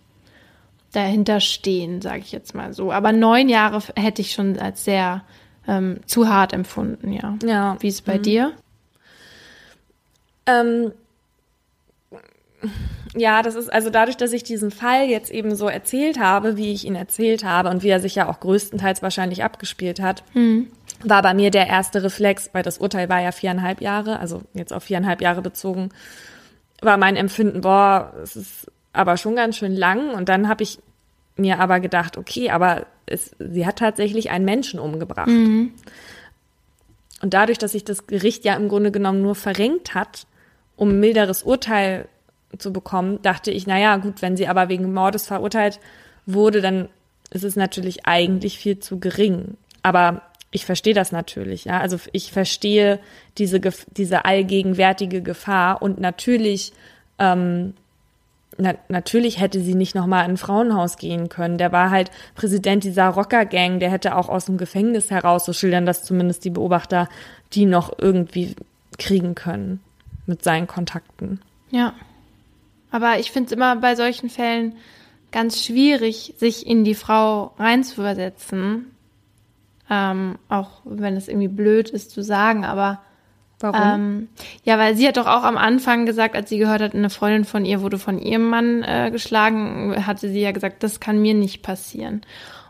[0.93, 2.93] dahinter stehen, sage ich jetzt mal so.
[2.93, 5.23] Aber neun Jahre hätte ich schon als sehr
[5.69, 7.37] ähm, zu hart empfunden, ja.
[7.45, 7.77] Ja.
[7.81, 8.23] Wie ist es bei mhm.
[8.23, 8.53] dir?
[10.47, 10.93] Ähm,
[13.17, 16.73] ja, das ist also dadurch, dass ich diesen Fall jetzt eben so erzählt habe, wie
[16.73, 20.69] ich ihn erzählt habe und wie er sich ja auch größtenteils wahrscheinlich abgespielt hat, mhm.
[21.03, 24.73] war bei mir der erste Reflex, weil das Urteil war ja viereinhalb Jahre, also jetzt
[24.73, 25.91] auf viereinhalb Jahre bezogen,
[26.81, 30.11] war mein Empfinden, boah, es ist aber schon ganz schön lang.
[30.11, 30.79] Und dann habe ich
[31.37, 35.29] mir aber gedacht, okay, aber es, sie hat tatsächlich einen Menschen umgebracht.
[35.29, 35.73] Mhm.
[37.23, 40.27] Und dadurch, dass sich das Gericht ja im Grunde genommen nur verrenkt hat,
[40.77, 42.09] um ein milderes Urteil
[42.59, 45.81] zu bekommen, dachte ich, naja, gut, wenn sie aber wegen Mordes verurteilt
[46.27, 46.89] wurde, dann
[47.31, 49.57] ist es natürlich eigentlich viel zu gering.
[49.83, 51.81] Aber ich verstehe das natürlich, ja.
[51.81, 53.01] Also ich verstehe
[53.39, 53.61] diese,
[53.97, 56.73] diese allgegenwärtige Gefahr und natürlich,
[57.19, 57.75] ähm,
[58.57, 61.59] na, natürlich hätte sie nicht nochmal in ein Frauenhaus gehen können.
[61.59, 65.87] Der war halt Präsident dieser Rocker-Gang, der hätte auch aus dem Gefängnis heraus, so schildern
[65.87, 67.09] das zumindest die Beobachter,
[67.53, 68.55] die noch irgendwie
[68.97, 69.81] kriegen können
[70.27, 71.41] mit seinen Kontakten.
[71.71, 71.95] Ja.
[72.95, 74.77] Aber ich finde es immer bei solchen Fällen
[75.33, 78.95] ganz schwierig, sich in die Frau reinzuversetzen.
[79.91, 83.01] Ähm, auch wenn es irgendwie blöd ist zu sagen, aber
[83.59, 83.81] Warum?
[83.83, 84.29] Ähm,
[84.63, 87.45] ja, weil sie hat doch auch am Anfang gesagt, als sie gehört hat, eine Freundin
[87.45, 91.35] von ihr wurde von ihrem Mann äh, geschlagen, hatte sie ja gesagt, das kann mir
[91.35, 92.23] nicht passieren.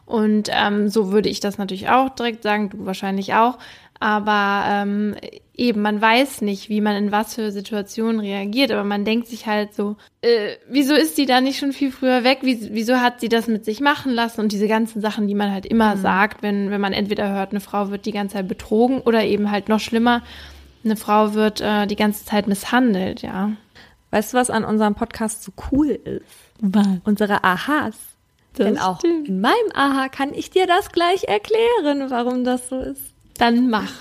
[0.06, 3.58] Und ähm, so würde ich das natürlich auch direkt sagen, du wahrscheinlich auch.
[4.04, 5.16] Aber ähm,
[5.56, 9.46] eben, man weiß nicht, wie man in was für Situationen reagiert, aber man denkt sich
[9.46, 12.40] halt so, äh, wieso ist sie da nicht schon viel früher weg?
[12.42, 14.42] Wie, wieso hat sie das mit sich machen lassen?
[14.42, 16.00] Und diese ganzen Sachen, die man halt immer mhm.
[16.00, 19.50] sagt, wenn, wenn man entweder hört, eine Frau wird die ganze Zeit betrogen oder eben
[19.50, 20.22] halt noch schlimmer,
[20.84, 23.52] Eine Frau wird äh, die ganze Zeit misshandelt, ja.
[24.10, 26.26] Weißt du, was an unserem Podcast so cool ist?
[26.60, 26.86] Was?
[27.04, 27.96] Unsere Ahas.
[28.52, 29.28] Das Denn auch stimmt.
[29.28, 33.13] in meinem Aha kann ich dir das gleich erklären, warum das so ist.
[33.38, 33.92] Dann mach.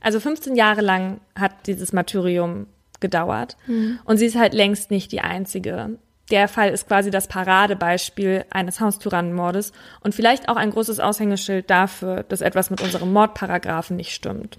[0.00, 2.66] Also 15 Jahre lang hat dieses Martyrium
[3.00, 3.56] gedauert.
[4.04, 5.98] Und sie ist halt längst nicht die einzige.
[6.30, 12.22] Der Fall ist quasi das Paradebeispiel eines Haustyrannenmordes und vielleicht auch ein großes Aushängeschild dafür,
[12.22, 14.58] dass etwas mit unserem Mordparagraphen nicht stimmt.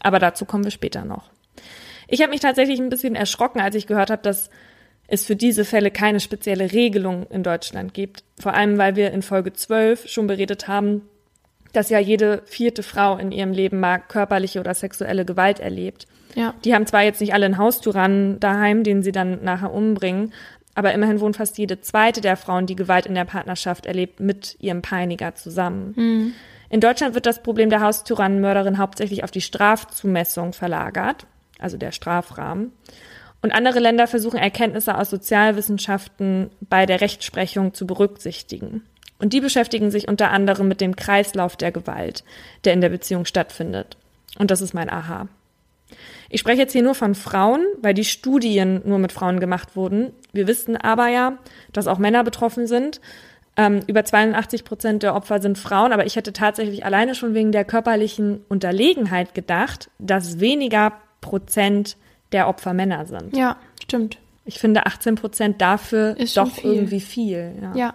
[0.00, 1.30] Aber dazu kommen wir später noch.
[2.08, 4.50] Ich habe mich tatsächlich ein bisschen erschrocken, als ich gehört habe, dass
[5.06, 8.24] es für diese Fälle keine spezielle Regelung in Deutschland gibt.
[8.38, 11.08] Vor allem, weil wir in Folge 12 schon beredet haben,
[11.72, 16.06] dass ja jede vierte Frau in ihrem Leben mal körperliche oder sexuelle Gewalt erlebt.
[16.34, 16.54] Ja.
[16.64, 20.32] Die haben zwar jetzt nicht alle einen Haustyrannen daheim, den sie dann nachher umbringen,
[20.74, 24.56] aber immerhin wohnt fast jede zweite der Frauen, die Gewalt in der Partnerschaft erlebt, mit
[24.60, 26.34] ihrem Peiniger zusammen.
[26.70, 31.26] In Deutschland wird das Problem der Haustyrannenmörderin hauptsächlich auf die Strafzumessung verlagert,
[31.58, 32.72] also der Strafrahmen.
[33.40, 38.82] Und andere Länder versuchen Erkenntnisse aus Sozialwissenschaften bei der Rechtsprechung zu berücksichtigen.
[39.20, 42.24] Und die beschäftigen sich unter anderem mit dem Kreislauf der Gewalt,
[42.64, 43.96] der in der Beziehung stattfindet.
[44.38, 45.28] Und das ist mein Aha.
[46.28, 50.12] Ich spreche jetzt hier nur von Frauen, weil die Studien nur mit Frauen gemacht wurden.
[50.32, 51.38] Wir wissen aber ja,
[51.72, 53.00] dass auch Männer betroffen sind.
[53.56, 57.50] Ähm, über 82 Prozent der Opfer sind Frauen, aber ich hätte tatsächlich alleine schon wegen
[57.50, 61.96] der körperlichen Unterlegenheit gedacht, dass weniger Prozent
[62.32, 63.36] der Opfer Männer sind.
[63.36, 64.18] Ja, stimmt.
[64.44, 66.72] Ich finde 18 Prozent dafür Ist doch viel.
[66.72, 67.52] irgendwie viel.
[67.60, 67.74] Ja.
[67.74, 67.94] Ja.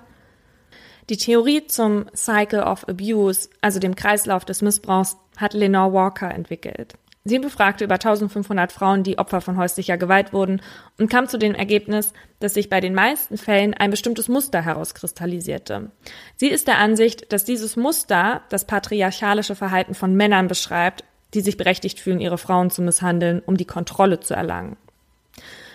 [1.09, 6.93] Die Theorie zum Cycle of Abuse, also dem Kreislauf des Missbrauchs, hat Lenore Walker entwickelt.
[7.25, 10.61] Sie befragte über 1500 Frauen, die Opfer von häuslicher Gewalt wurden
[10.97, 15.91] und kam zu dem Ergebnis, dass sich bei den meisten Fällen ein bestimmtes Muster herauskristallisierte.
[16.35, 21.55] Sie ist der Ansicht, dass dieses Muster das patriarchalische Verhalten von Männern beschreibt, die sich
[21.55, 24.75] berechtigt fühlen, ihre Frauen zu misshandeln, um die Kontrolle zu erlangen.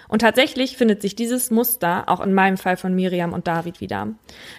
[0.08, 4.08] Und tatsächlich findet sich dieses Muster auch in meinem Fall von Miriam und David wieder.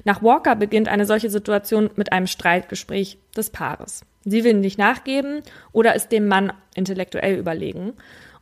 [0.05, 4.05] Nach Walker beginnt eine solche Situation mit einem Streitgespräch des Paares.
[4.23, 5.41] Sie will nicht nachgeben
[5.71, 7.93] oder ist dem Mann intellektuell überlegen.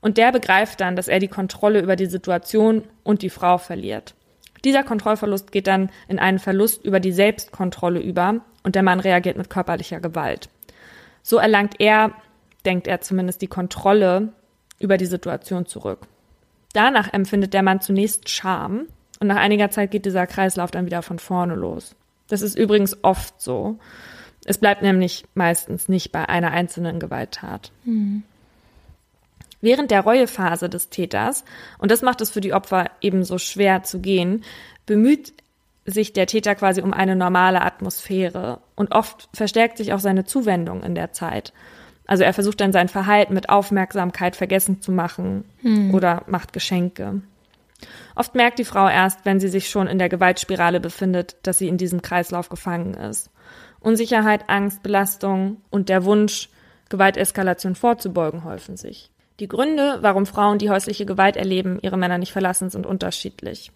[0.02, 4.14] Und der begreift dann, dass er die Kontrolle über die Situation und die Frau verliert.
[4.64, 9.38] Dieser Kontrollverlust geht dann in einen Verlust über die Selbstkontrolle über und der Mann reagiert
[9.38, 10.50] mit körperlicher Gewalt.
[11.24, 12.12] So erlangt er,
[12.66, 14.34] denkt er zumindest, die Kontrolle
[14.80, 16.08] über die Situation zurück.
[16.78, 18.86] Danach empfindet der Mann zunächst Scham
[19.20, 21.96] und nach einiger Zeit geht dieser Kreislauf dann wieder von vorne los.
[22.28, 23.80] Das ist übrigens oft so.
[24.46, 27.72] Es bleibt nämlich meistens nicht bei einer einzelnen Gewalttat.
[29.60, 31.46] Während der Reuephase des Täters,
[31.80, 34.44] und das macht es für die Opfer ebenso schwer zu gehen,
[34.86, 35.34] bemüht
[35.84, 40.84] sich der Täter quasi um eine normale Atmosphäre und oft verstärkt sich auch seine Zuwendung
[40.84, 41.54] in der Zeit.
[42.08, 45.44] Also er versucht dann sein Verhalten mit Aufmerksamkeit vergessen zu machen
[45.94, 47.22] oder macht Geschenke.
[48.16, 51.68] Oft merkt die Frau erst, wenn sie sich schon in der Gewaltspirale befindet, dass sie
[51.68, 53.30] in diesem Kreislauf gefangen ist.
[53.80, 56.50] Unsicherheit, Angst, Belastung und der Wunsch,
[56.90, 59.12] Gewalteskalation vorzubeugen, häufen sich.
[59.40, 63.72] Die Gründe, warum Frauen, die häusliche Gewalt erleben, ihre Männer nicht verlassen, sind unterschiedlich.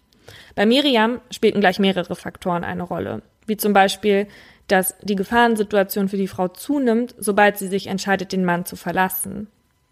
[0.56, 4.26] Bei Miriam spielten gleich mehrere Faktoren eine Rolle, wie zum Beispiel,
[4.68, 9.48] dass die Gefahrensituation für die Frau zunimmt, sobald sie sich entscheidet, den Mann zu verlassen.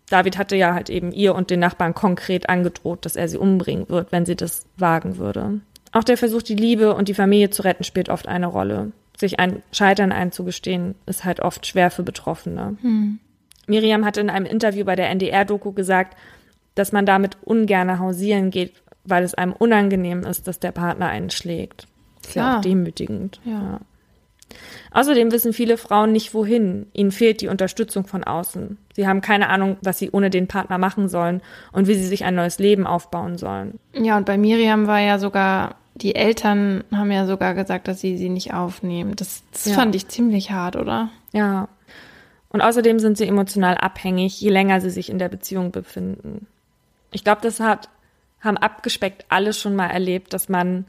[0.09, 3.89] David hatte ja halt eben ihr und den Nachbarn konkret angedroht, dass er sie umbringen
[3.89, 5.61] wird, wenn sie das wagen würde.
[5.93, 8.93] Auch der Versuch, die Liebe und die Familie zu retten, spielt oft eine Rolle.
[9.17, 12.77] Sich ein Scheitern einzugestehen, ist halt oft schwer für Betroffene.
[13.67, 16.17] Miriam hatte in einem Interview bei der NDR-Doku gesagt,
[16.75, 18.73] dass man damit ungerne hausieren geht,
[19.05, 21.87] weil es einem unangenehm ist, dass der Partner einen schlägt.
[22.23, 22.59] Ist ja Klar.
[22.59, 23.41] auch demütigend.
[23.45, 23.81] Ja.
[24.93, 26.87] Außerdem wissen viele Frauen nicht wohin.
[26.93, 28.77] Ihnen fehlt die Unterstützung von außen.
[28.95, 31.43] Sie haben keine Ahnung, was sie ohne den Partner machen sollen
[31.73, 33.79] und wie sie sich ein neues Leben aufbauen sollen.
[33.95, 38.17] Ja, und bei Miriam war ja sogar, die Eltern haben ja sogar gesagt, dass sie
[38.17, 39.15] sie nicht aufnehmen.
[39.17, 39.75] Das, das Ja.
[39.75, 41.11] fand ich ziemlich hart, oder?
[41.33, 41.69] Ja.
[42.49, 46.47] Und außerdem sind sie emotional abhängig, je länger sie sich in der Beziehung befinden.
[47.13, 47.89] Ich glaube, das hat,
[48.41, 50.85] haben abgespeckt alle schon mal erlebt, dass man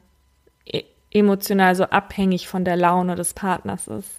[1.11, 4.09] emotional so abhängig von der Laune des Partners ist.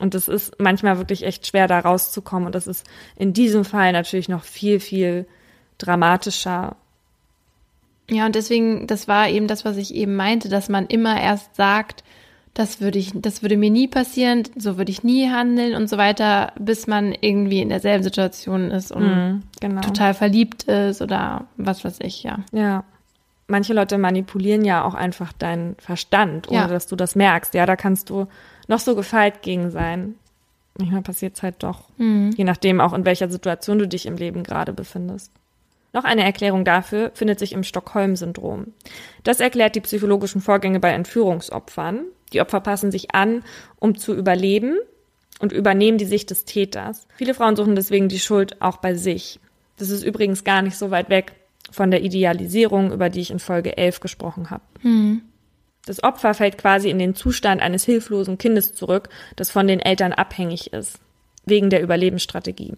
[0.00, 2.46] Und das ist manchmal wirklich echt schwer, da rauszukommen.
[2.46, 5.26] Und das ist in diesem Fall natürlich noch viel, viel
[5.78, 6.76] dramatischer.
[8.10, 11.56] Ja, und deswegen, das war eben das, was ich eben meinte, dass man immer erst
[11.56, 12.04] sagt,
[12.54, 15.96] das würde ich, das würde mir nie passieren, so würde ich nie handeln und so
[15.96, 19.80] weiter, bis man irgendwie in derselben Situation ist und Genau.
[19.80, 22.38] total verliebt ist oder was weiß ich, ja.
[22.52, 22.84] Ja.
[23.48, 26.68] Manche Leute manipulieren ja auch einfach deinen Verstand, ohne Ja.
[26.68, 27.54] dass du das merkst.
[27.54, 28.26] Ja, da kannst du
[28.68, 30.14] noch so gefeit gegen sein.
[30.78, 31.88] manchmal passiert es halt doch.
[31.96, 32.30] Mhm.
[32.36, 35.32] Je nachdem auch, in welcher Situation du dich im Leben gerade befindest.
[35.92, 38.74] Noch eine Erklärung dafür findet sich im Stockholm-Syndrom.
[39.24, 42.02] Das erklärt die psychologischen Vorgänge bei Entführungsopfern.
[42.32, 43.42] Die Opfer passen sich an,
[43.80, 44.76] um zu überleben
[45.40, 47.08] und übernehmen die Sicht des Täters.
[47.16, 49.40] Viele Frauen suchen deswegen die Schuld auch bei sich.
[49.78, 51.32] Das ist übrigens gar nicht so weit weg
[51.70, 54.62] von der Idealisierung, über die ich in Folge 11 gesprochen habe.
[54.82, 55.22] Mhm.
[55.86, 60.12] Das Opfer fällt quasi in den Zustand eines hilflosen Kindes zurück, das von den Eltern
[60.12, 60.98] abhängig ist,
[61.46, 62.74] wegen der Überlebensstrategie.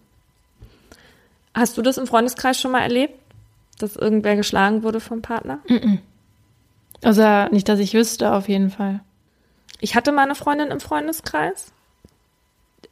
[1.53, 3.15] Hast du das im Freundeskreis schon mal erlebt,
[3.79, 5.59] dass irgendwer geschlagen wurde vom Partner?
[5.67, 5.97] -mm.
[7.03, 9.01] Also nicht, dass ich wüsste, auf jeden Fall.
[9.79, 11.73] Ich hatte mal eine Freundin im Freundeskreis,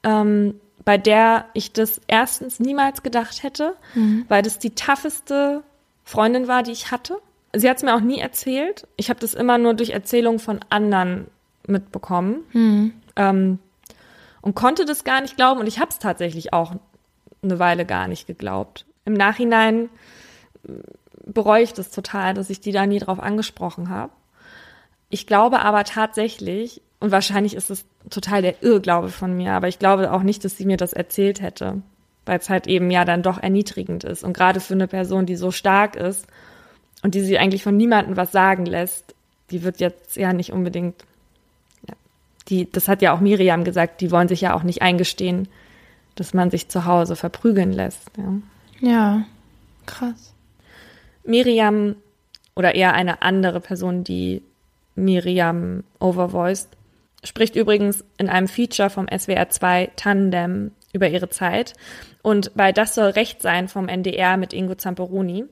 [0.03, 4.25] ähm, bei der ich das erstens niemals gedacht hätte, mhm.
[4.27, 5.63] weil das die tougheste
[6.09, 7.19] Freundin war, die ich hatte.
[7.53, 8.87] Sie hat es mir auch nie erzählt.
[8.95, 11.27] Ich habe das immer nur durch Erzählungen von anderen
[11.67, 12.93] mitbekommen mhm.
[13.15, 13.59] ähm,
[14.41, 15.59] und konnte das gar nicht glauben.
[15.59, 16.73] Und ich habe es tatsächlich auch
[17.43, 18.87] eine Weile gar nicht geglaubt.
[19.05, 19.89] Im Nachhinein
[20.67, 20.71] äh,
[21.27, 24.11] bereue ich das total, dass ich die da nie drauf angesprochen habe.
[25.09, 29.77] Ich glaube aber tatsächlich, und wahrscheinlich ist es total der Irrglaube von mir, aber ich
[29.77, 31.83] glaube auch nicht, dass sie mir das erzählt hätte,
[32.29, 34.23] weil es halt eben ja dann doch erniedrigend ist.
[34.23, 36.27] Und gerade für eine Person, die so stark ist
[37.01, 39.15] und die sich eigentlich von niemandem was sagen lässt,
[39.49, 41.03] die wird jetzt ja nicht unbedingt,
[41.87, 41.95] ja,
[42.47, 45.47] die, das hat ja auch Miriam gesagt, die wollen sich ja auch nicht eingestehen,
[46.13, 48.11] dass man sich zu Hause verprügeln lässt.
[48.15, 49.25] Ja, ja
[49.87, 50.35] krass.
[51.23, 51.95] Miriam
[52.55, 54.43] oder eher eine andere Person, die
[54.93, 56.69] Miriam overvoiced,
[57.23, 61.73] spricht übrigens in einem Feature vom SWR 2 Tandem über ihre Zeit
[62.21, 65.45] und bei Das soll Recht sein vom NDR mit Ingo Zamperoni.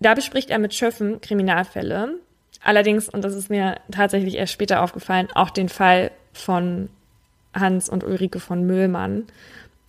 [0.00, 2.18] Da bespricht er mit Schöffen Kriminalfälle.
[2.62, 6.88] Allerdings, und das ist mir tatsächlich erst später aufgefallen, auch den Fall von
[7.54, 9.26] Hans und Ulrike von Müllmann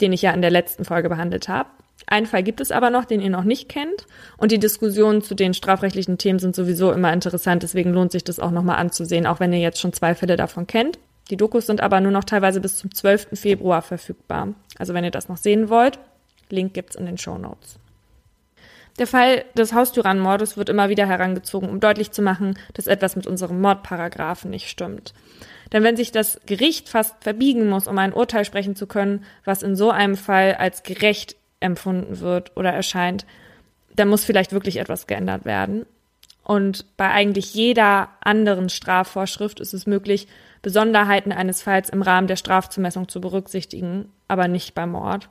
[0.02, 1.70] den ich ja in der letzten Folge behandelt habe.
[2.06, 4.06] Einen Fall gibt es aber noch, den ihr noch nicht kennt.
[4.38, 7.64] Und die Diskussionen zu den strafrechtlichen Themen sind sowieso immer interessant.
[7.64, 10.68] Deswegen lohnt sich das auch nochmal anzusehen, auch wenn ihr jetzt schon zwei Fälle davon
[10.68, 11.00] kennt.
[11.30, 13.40] Die Dokus sind aber nur noch teilweise bis zum 12.
[13.40, 14.54] Februar verfügbar.
[14.78, 16.00] Also wenn ihr das noch sehen wollt,
[16.50, 17.80] Link gibt's in den Show Notes.
[19.00, 23.28] Der Fall des Haustyrannenmordes wird immer wieder herangezogen, um deutlich zu machen, dass etwas mit
[23.28, 25.14] unserem Mordparagraphen nicht stimmt.
[25.72, 29.62] Denn wenn sich das Gericht fast verbiegen muss, um ein Urteil sprechen zu können, was
[29.62, 33.26] in so einem Fall als gerecht empfunden wird oder erscheint,
[33.96, 35.86] dann muss vielleicht wirklich etwas geändert werden.
[36.44, 40.28] Und bei eigentlich jeder anderen Strafvorschrift ist es möglich,
[40.68, 45.30] Besonderheiten eines Falls im Rahmen der Strafzumessung zu berücksichtigen, aber nicht beim Mord.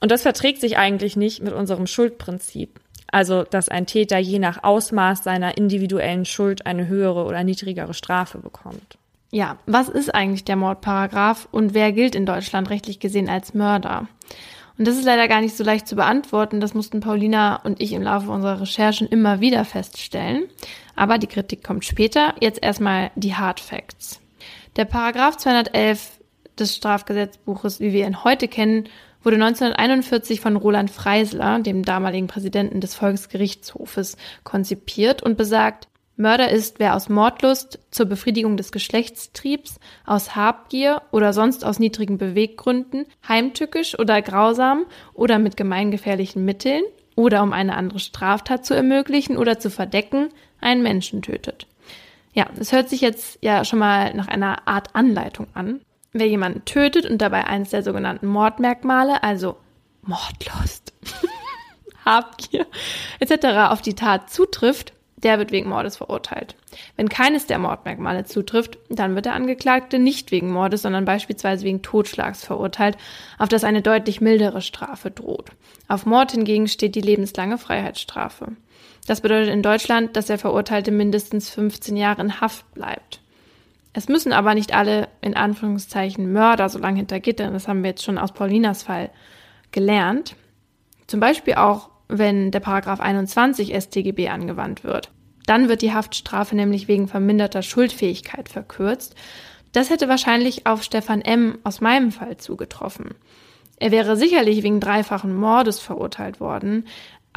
[0.00, 2.78] Und das verträgt sich eigentlich nicht mit unserem Schuldprinzip.
[3.10, 8.38] Also, dass ein Täter je nach Ausmaß seiner individuellen Schuld eine höhere oder niedrigere Strafe
[8.38, 8.98] bekommt.
[9.32, 14.06] Ja, was ist eigentlich der Mordparagraph und wer gilt in Deutschland rechtlich gesehen als Mörder?
[14.78, 16.60] Und das ist leider gar nicht so leicht zu beantworten.
[16.60, 20.44] Das mussten Paulina und ich im Laufe unserer Recherchen immer wieder feststellen.
[20.94, 22.34] Aber die Kritik kommt später.
[22.38, 24.20] Jetzt erstmal die Hard Facts.
[24.78, 26.20] Der Paragraph 211
[26.56, 28.88] des Strafgesetzbuches, wie wir ihn heute kennen,
[29.24, 36.78] wurde 1941 von Roland Freisler, dem damaligen Präsidenten des Volksgerichtshofes, konzipiert und besagt, Mörder ist,
[36.78, 43.98] wer aus Mordlust zur Befriedigung des Geschlechtstriebs, aus Habgier oder sonst aus niedrigen Beweggründen, heimtückisch
[43.98, 46.84] oder grausam oder mit gemeingefährlichen Mitteln
[47.16, 50.28] oder um eine andere Straftat zu ermöglichen oder zu verdecken,
[50.60, 51.67] einen Menschen tötet.
[52.38, 55.80] Ja, es hört sich jetzt ja schon mal nach einer Art Anleitung an.
[56.12, 59.56] Wer jemanden tötet und dabei eines der sogenannten Mordmerkmale, also
[60.02, 60.92] Mordlust,
[62.04, 62.68] Habgier
[63.18, 63.70] etc.
[63.70, 66.54] auf die Tat zutrifft, der wird wegen Mordes verurteilt.
[66.94, 71.82] Wenn keines der Mordmerkmale zutrifft, dann wird der Angeklagte nicht wegen Mordes, sondern beispielsweise wegen
[71.82, 72.96] Totschlags verurteilt,
[73.38, 75.50] auf das eine deutlich mildere Strafe droht.
[75.88, 78.52] Auf Mord hingegen steht die lebenslange Freiheitsstrafe.
[79.08, 83.22] Das bedeutet in Deutschland, dass der Verurteilte mindestens 15 Jahre in Haft bleibt.
[83.94, 87.88] Es müssen aber nicht alle in Anführungszeichen Mörder so lange hinter Gittern, das haben wir
[87.88, 89.08] jetzt schon aus Paulinas Fall
[89.72, 90.36] gelernt.
[91.06, 95.10] Zum Beispiel auch wenn der Paragraph 21 StGB angewandt wird.
[95.46, 99.14] Dann wird die Haftstrafe nämlich wegen verminderter Schuldfähigkeit verkürzt.
[99.72, 101.56] Das hätte wahrscheinlich auf Stefan M.
[101.64, 103.14] aus meinem Fall zugetroffen.
[103.80, 106.84] Er wäre sicherlich wegen dreifachen Mordes verurteilt worden,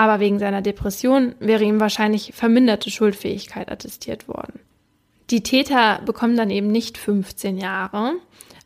[0.02, 4.60] aber wegen seiner Depression wäre ihm wahrscheinlich verminderte Schuldfähigkeit attestiert worden.
[5.30, 8.14] Die Täter bekommen dann eben nicht 15 Jahre,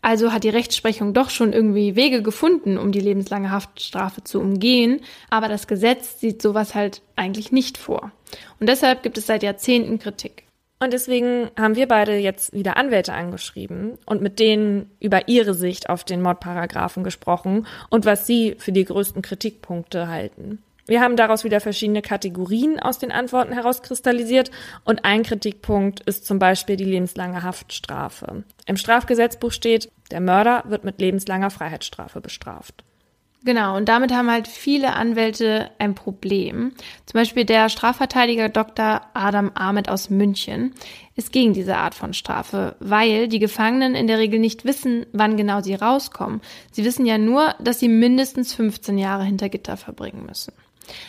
[0.01, 5.01] also hat die Rechtsprechung doch schon irgendwie Wege gefunden, um die lebenslange Haftstrafe zu umgehen,
[5.29, 8.13] aber das Gesetz sieht sowas halt eigentlich nicht vor.
[8.61, 10.43] Und deshalb gibt es seit Jahrzehnten Kritik.
[10.79, 15.89] Und deswegen haben wir beide jetzt wieder Anwälte angeschrieben und mit denen über ihre Sicht
[15.89, 20.59] auf den Mordparagraphen gesprochen und was sie für die größten Kritikpunkte halten.
[20.87, 24.51] Wir haben daraus wieder verschiedene Kategorien aus den Antworten herauskristallisiert
[24.83, 28.43] und ein Kritikpunkt ist zum Beispiel die lebenslange Haftstrafe.
[28.67, 32.83] Im Strafgesetzbuch steht, der Mörder wird mit lebenslanger Freiheitsstrafe bestraft.
[33.45, 36.71] Genau, und damit haben halt viele Anwälte ein Problem.
[37.05, 39.01] Zum Beispiel der Strafverteidiger Dr.
[39.13, 40.73] Adam Ahmed aus München
[41.15, 45.37] ist gegen diese Art von Strafe, weil die Gefangenen in der Regel nicht wissen, wann
[45.37, 46.41] genau sie rauskommen.
[46.71, 50.53] Sie wissen ja nur, dass sie mindestens 15 Jahre hinter Gitter verbringen müssen.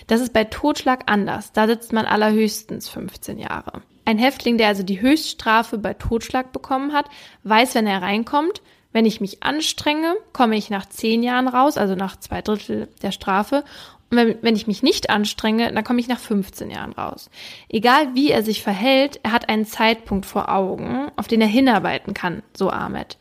[0.06, 1.52] Das ist bei Totschlag anders.
[1.52, 3.82] Da sitzt man allerhöchstens 15 Jahre.
[4.04, 7.06] Ein Häftling, der also die Höchststrafe bei Totschlag bekommen hat,
[7.42, 8.62] weiß, wenn er reinkommt,
[8.92, 13.10] wenn ich mich anstrenge, komme ich nach zehn Jahren raus, also nach zwei Drittel der
[13.10, 13.64] Strafe.
[14.10, 17.28] Und wenn, wenn ich mich nicht anstrenge, dann komme ich nach 15 Jahren raus.
[17.68, 22.14] Egal wie er sich verhält, er hat einen Zeitpunkt vor Augen, auf den er hinarbeiten
[22.14, 23.18] kann, so Ahmed.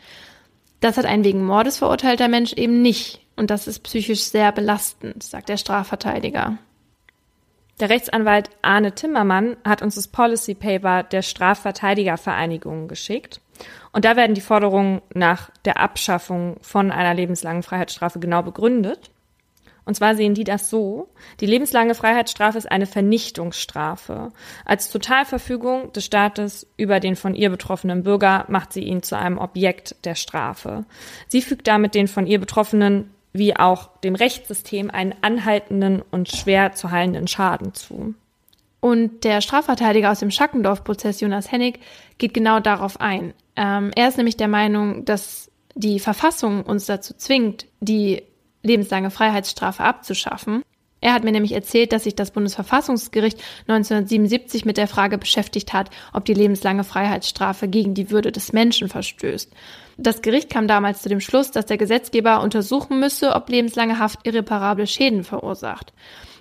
[0.79, 3.24] Das hat ein wegen Mordes verurteilter Mensch eben nicht.
[3.35, 6.57] Und das ist psychisch sehr belastend, sagt der Strafverteidiger.
[7.79, 13.41] Der Rechtsanwalt Arne Timmermann hat uns das Policy Paper der Strafverteidigervereinigung geschickt.
[13.91, 19.11] Und da werden die Forderungen nach der Abschaffung von einer lebenslangen Freiheitsstrafe genau begründet.
[19.85, 21.09] Und zwar sehen die das so,
[21.39, 24.31] die lebenslange Freiheitsstrafe ist eine Vernichtungsstrafe.
[24.65, 29.37] Als Totalverfügung des Staates über den von ihr betroffenen Bürger macht sie ihn zu einem
[29.37, 30.85] Objekt der Strafe.
[31.27, 36.73] Sie fügt damit den von ihr Betroffenen wie auch dem Rechtssystem einen anhaltenden und schwer
[36.73, 38.15] zu heilenden Schaden zu.
[38.79, 41.79] Und der Strafverteidiger aus dem Schackendorf-Prozess, Jonas Hennig,
[42.17, 43.33] geht genau darauf ein.
[43.55, 48.23] Ähm, er ist nämlich der Meinung, dass die Verfassung uns dazu zwingt, die
[48.61, 50.63] lebenslange Freiheitsstrafe abzuschaffen.
[51.05, 53.37] Er hat mir nämlich erzählt, dass sich das Bundesverfassungsgericht
[53.67, 58.89] 1977 mit der Frage beschäftigt hat, ob die lebenslange Freiheitsstrafe gegen die Würde des Menschen
[58.89, 59.51] verstößt.
[59.97, 64.25] Das Gericht kam damals zu dem Schluss, dass der Gesetzgeber untersuchen müsse, ob lebenslange Haft
[64.25, 65.93] irreparable Schäden verursacht.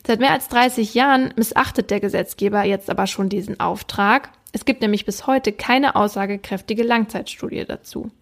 [0.07, 4.83] Seit mehr als 30 Jahren missachtet der Gesetzgeber jetzt aber schon diesen Auftrag es gibt
[4.83, 8.13] nämlich bis heute keine aussagekräftige Langzeitstudie dazu.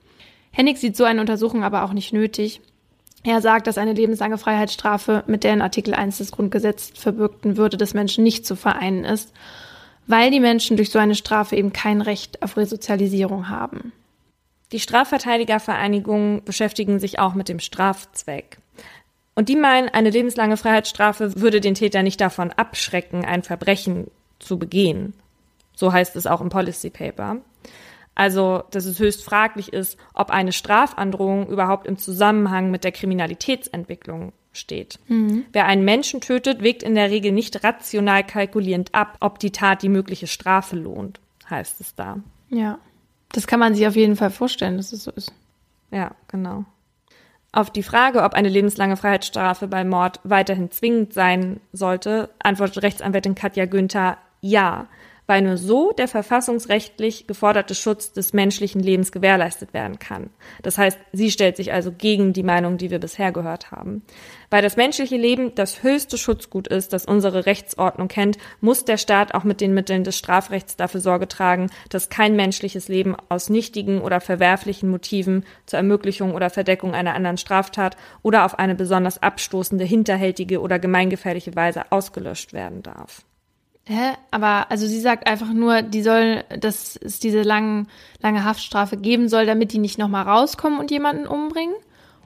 [0.51, 2.63] Hennig sieht so eine Untersuchung aber auch nicht nötig.
[3.25, 7.77] Er sagt, dass eine lebenslange Freiheitsstrafe mit der in Artikel 1 des Grundgesetzes verbürgten Würde
[7.77, 9.33] des Menschen nicht zu vereinen ist,
[10.07, 13.93] weil die Menschen durch so eine Strafe eben kein Recht auf Resozialisierung haben.
[14.73, 18.59] Die Strafverteidigervereinigungen beschäftigen sich auch mit dem Strafzweck.
[19.35, 24.11] Und die meinen, eine lebenslange Freiheitsstrafe würde den Täter nicht davon abschrecken, ein Verbrechen
[24.41, 25.15] zu begehen.
[25.75, 27.37] So heißt es auch im Policy Paper.
[28.15, 34.33] Also, dass es höchst fraglich ist, ob eine Strafandrohung überhaupt im Zusammenhang mit der Kriminalitätsentwicklung
[34.53, 34.99] steht.
[35.09, 35.47] Mhm.
[35.53, 39.83] Wer einen Menschen tötet, wägt in der Regel nicht rational kalkulierend ab, ob die Tat
[39.83, 42.19] die mögliche Strafe lohnt, heißt es da.
[42.51, 42.79] Ja,
[43.33, 45.33] das kann man sich auf jeden Fall vorstellen, dass es so ist.
[45.91, 46.65] Ja, genau.
[47.51, 53.35] Auf die Frage, ob eine lebenslange Freiheitsstrafe bei Mord weiterhin zwingend sein sollte, antwortet Rechtsanwältin
[53.35, 54.87] Katja Günther ja
[55.33, 60.29] weil nur so der verfassungsrechtlich geforderte Schutz des menschlichen Lebens gewährleistet werden kann.
[60.61, 64.03] Das heißt, sie stellt sich also gegen die Meinung, die wir bisher gehört haben.
[64.51, 69.33] Weil das menschliche Leben das höchste Schutzgut ist, das unsere Rechtsordnung kennt, muss der Staat
[69.33, 74.03] auch mit den Mitteln des Strafrechts dafür Sorge tragen, dass kein menschliches Leben aus nichtigen
[74.03, 79.85] oder verwerflichen Motiven zur Ermöglichung oder Verdeckung einer anderen Straftat oder auf eine besonders abstoßende,
[79.87, 83.25] hinterhältige oder gemeingefährliche Weise ausgelöscht werden darf.
[83.87, 84.13] Hä?
[84.31, 87.89] Aber also sie sagt einfach nur, die soll, dass es diese lang,
[88.21, 91.75] lange Haftstrafe geben soll, damit die nicht nochmal rauskommen und jemanden umbringen?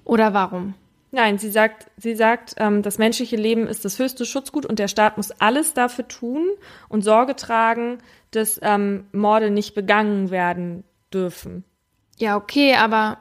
[0.04, 0.74] Oder warum?
[1.12, 4.88] Nein, sie sagt, sie sagt, ähm, das menschliche Leben ist das höchste Schutzgut und der
[4.88, 6.46] Staat muss alles dafür tun
[6.88, 7.98] und Sorge tragen,
[8.32, 11.64] dass ähm, Morde nicht begangen werden dürfen.
[12.18, 13.18] Ja, okay, aber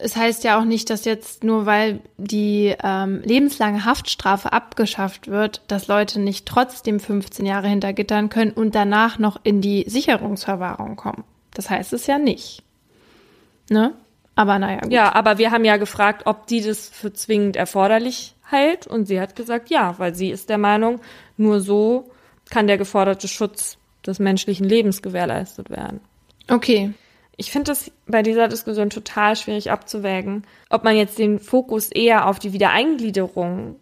[0.00, 5.62] es heißt ja auch nicht, dass jetzt nur weil die ähm, lebenslange Haftstrafe abgeschafft wird,
[5.68, 11.24] dass Leute nicht trotzdem 15 Jahre hintergittern können und danach noch in die Sicherungsverwahrung kommen.
[11.52, 12.62] Das heißt es ja nicht.
[13.70, 13.94] Ne?
[14.34, 14.80] Aber naja.
[14.80, 14.92] Gut.
[14.92, 19.20] Ja, aber wir haben ja gefragt, ob die das für zwingend erforderlich hält und sie
[19.20, 21.00] hat gesagt, ja, weil sie ist der Meinung,
[21.36, 22.10] nur so
[22.50, 26.00] kann der geforderte Schutz des menschlichen Lebens gewährleistet werden.
[26.48, 26.92] Okay,
[27.36, 32.28] ich finde es bei dieser Diskussion total schwierig abzuwägen, ob man jetzt den Fokus eher
[32.28, 33.76] auf die Wiedereingliederung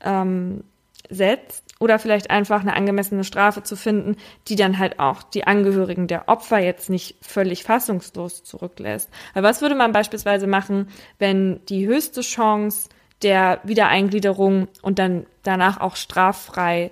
[0.00, 0.64] ähm,
[1.10, 4.16] setzt oder vielleicht einfach eine angemessene Strafe zu finden,
[4.48, 9.10] die dann halt auch die Angehörigen der Opfer jetzt nicht völlig fassungslos zurücklässt.
[9.34, 10.88] Weil was würde man beispielsweise machen,
[11.18, 12.88] wenn die höchste Chance
[13.22, 16.90] der Wiedereingliederung und dann danach auch straffrei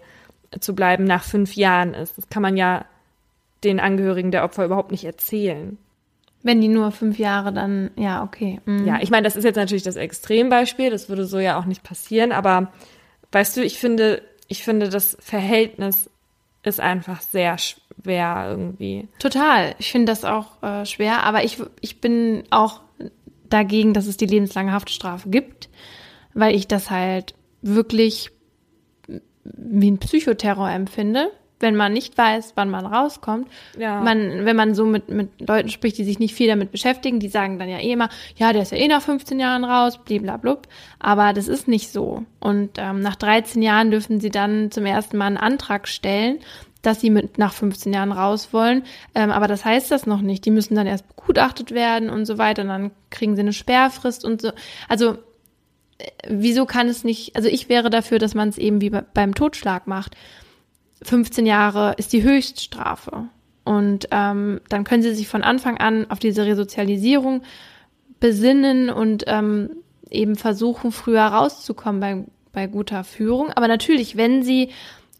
[0.60, 2.18] zu bleiben nach fünf Jahren ist?
[2.18, 2.84] Das kann man ja
[3.64, 5.78] den Angehörigen der Opfer überhaupt nicht erzählen.
[6.42, 8.60] Wenn die nur fünf Jahre dann, ja, okay.
[8.64, 8.86] Mhm.
[8.86, 11.82] Ja, ich meine, das ist jetzt natürlich das Extrembeispiel, das würde so ja auch nicht
[11.82, 12.72] passieren, aber
[13.30, 16.10] weißt du, ich finde, ich finde, das Verhältnis
[16.64, 19.08] ist einfach sehr schwer irgendwie.
[19.18, 19.74] Total.
[19.78, 22.80] Ich finde das auch äh, schwer, aber ich, ich bin auch
[23.48, 25.68] dagegen, dass es die lebenslange Haftstrafe gibt,
[26.34, 28.30] weil ich das halt wirklich
[29.44, 31.30] wie ein Psychoterror empfinde
[31.62, 33.48] wenn man nicht weiß, wann man rauskommt.
[33.78, 34.00] Ja.
[34.00, 37.28] Man, wenn man so mit, mit Leuten spricht, die sich nicht viel damit beschäftigen, die
[37.28, 40.68] sagen dann ja eh immer, ja, der ist ja eh nach 15 Jahren raus, bliblablub.
[40.98, 42.24] Aber das ist nicht so.
[42.40, 46.38] Und ähm, nach 13 Jahren dürfen sie dann zum ersten Mal einen Antrag stellen,
[46.82, 48.82] dass sie mit nach 15 Jahren raus wollen.
[49.14, 50.44] Ähm, aber das heißt das noch nicht.
[50.44, 52.62] Die müssen dann erst begutachtet werden und so weiter.
[52.62, 54.50] Und dann kriegen sie eine Sperrfrist und so.
[54.88, 55.12] Also
[55.98, 59.34] äh, wieso kann es nicht, also ich wäre dafür, dass man es eben wie beim
[59.34, 60.16] Totschlag macht.
[61.02, 63.28] 15 Jahre ist die Höchststrafe.
[63.64, 67.42] Und ähm, dann können sie sich von Anfang an auf diese Resozialisierung
[68.18, 69.70] besinnen und ähm,
[70.10, 73.50] eben versuchen, früher rauszukommen bei, bei guter Führung.
[73.52, 74.70] Aber natürlich, wenn sie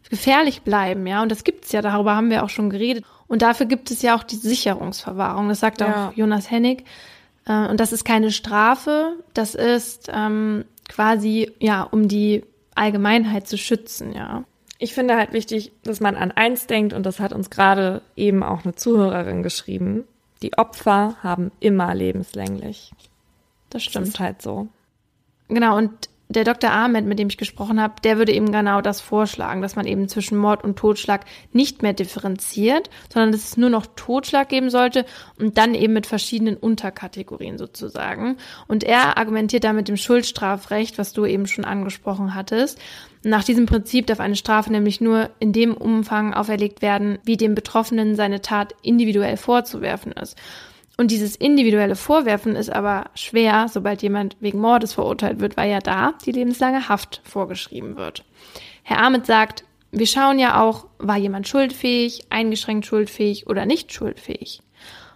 [0.09, 3.05] gefährlich bleiben, ja, und das gibt's ja, darüber haben wir auch schon geredet.
[3.27, 6.09] Und dafür gibt es ja auch die Sicherungsverwahrung, das sagt ja.
[6.09, 6.83] auch Jonas Hennig.
[7.45, 12.43] Äh, und das ist keine Strafe, das ist ähm, quasi, ja, um die
[12.75, 14.43] Allgemeinheit zu schützen, ja
[14.83, 18.43] ich finde halt wichtig, dass man an eins denkt, und das hat uns gerade eben
[18.43, 20.03] auch eine Zuhörerin geschrieben.
[20.41, 22.91] Die Opfer haben immer lebenslänglich.
[23.69, 24.07] Das stimmt.
[24.09, 24.67] Das halt so.
[25.47, 26.71] Genau, und der Dr.
[26.71, 30.07] Ahmed, mit dem ich gesprochen habe, der würde eben genau das vorschlagen, dass man eben
[30.07, 35.05] zwischen Mord und Totschlag nicht mehr differenziert, sondern dass es nur noch Totschlag geben sollte
[35.37, 38.37] und dann eben mit verschiedenen Unterkategorien sozusagen.
[38.67, 42.79] Und er argumentiert da mit dem Schuldstrafrecht, was du eben schon angesprochen hattest.
[43.23, 47.55] Nach diesem Prinzip darf eine Strafe nämlich nur in dem Umfang auferlegt werden, wie dem
[47.55, 50.37] Betroffenen seine Tat individuell vorzuwerfen ist.
[51.03, 55.79] Und dieses individuelle Vorwerfen ist aber schwer, sobald jemand wegen Mordes verurteilt wird, weil ja
[55.79, 58.23] da die lebenslange Haft vorgeschrieben wird.
[58.83, 64.61] Herr Ahmed sagt, wir schauen ja auch, war jemand schuldfähig, eingeschränkt schuldfähig oder nicht schuldfähig.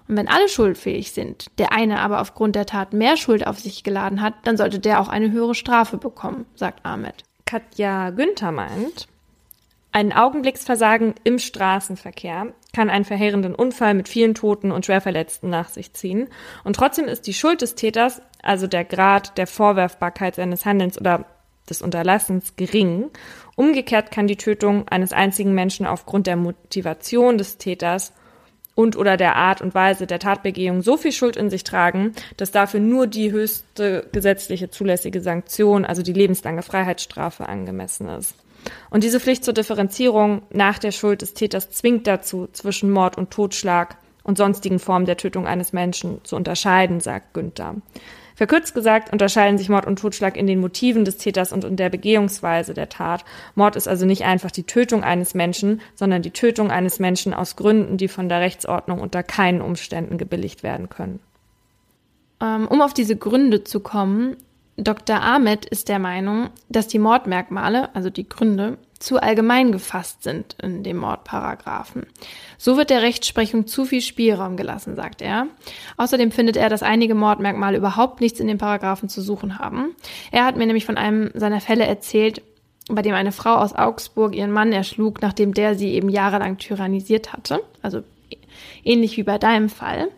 [0.10, 3.86] Und wenn alle schuldfähig sind, der eine aber aufgrund der Tat mehr Schuld auf sich
[3.86, 7.24] geladen hat, dann sollte der auch eine höhere Strafe bekommen, sagt Ahmed.
[7.46, 9.08] Katja Günther meint,
[9.92, 15.94] ein Augenblicksversagen im Straßenverkehr kann einen verheerenden Unfall mit vielen Toten und Schwerverletzten nach sich
[15.94, 16.28] ziehen.
[16.64, 21.26] Und trotzdem ist die Schuld des Täters, also der Grad der Vorwerfbarkeit seines Handelns oder
[21.70, 23.10] des Unterlassens, gering.
[23.56, 28.14] Umgekehrt kann die Tötung eines einzigen Menschen aufgrund der Motivation des Täters
[28.76, 32.52] und oder der Art und Weise der Tatbegehung so viel Schuld in sich tragen, dass
[32.52, 38.36] dafür nur die höchste gesetzliche zulässige Sanktion, also die lebenslange Freiheitsstrafe, angemessen ist.
[38.90, 43.32] Und diese Pflicht zur Differenzierung nach der Schuld des Täters zwingt dazu, zwischen Mord und
[43.32, 47.76] Totschlag und sonstigen Formen der Tötung eines Menschen zu unterscheiden, sagt Günther.
[48.36, 51.90] Verkürzt gesagt unterscheiden sich Mord und Totschlag in den Motiven des Täters und in der
[51.90, 53.26] Begehungsweise der Tat.
[53.56, 57.56] Mord ist also nicht einfach die Tötung eines Menschen, sondern die Tötung eines Menschen aus
[57.56, 61.20] Gründen, die von der Rechtsordnung unter keinen Umständen gebilligt werden können.
[62.40, 64.38] Ähm, um auf diese Gründe zu kommen,
[64.78, 65.22] Dr.
[65.22, 70.84] Ahmed ist der Meinung, dass die Mordmerkmale, also die Gründe, zu allgemein gefasst sind in
[70.84, 72.06] dem Mordparagraphen.
[72.58, 75.48] So wird der Rechtsprechung zu viel Spielraum gelassen, sagt er.
[75.98, 79.96] Außerdem findet er, dass einige Mordmerkmale überhaupt nichts in den Paragraphen zu suchen haben.
[80.32, 82.42] Er hat mir nämlich von einem seiner Fälle erzählt,
[82.90, 87.34] bei dem eine Frau aus Augsburg ihren Mann erschlug, nachdem der sie eben jahrelang tyrannisiert
[87.34, 87.62] hatte.
[87.82, 88.04] Also
[88.84, 90.10] ähnlich wie bei deinem Fall.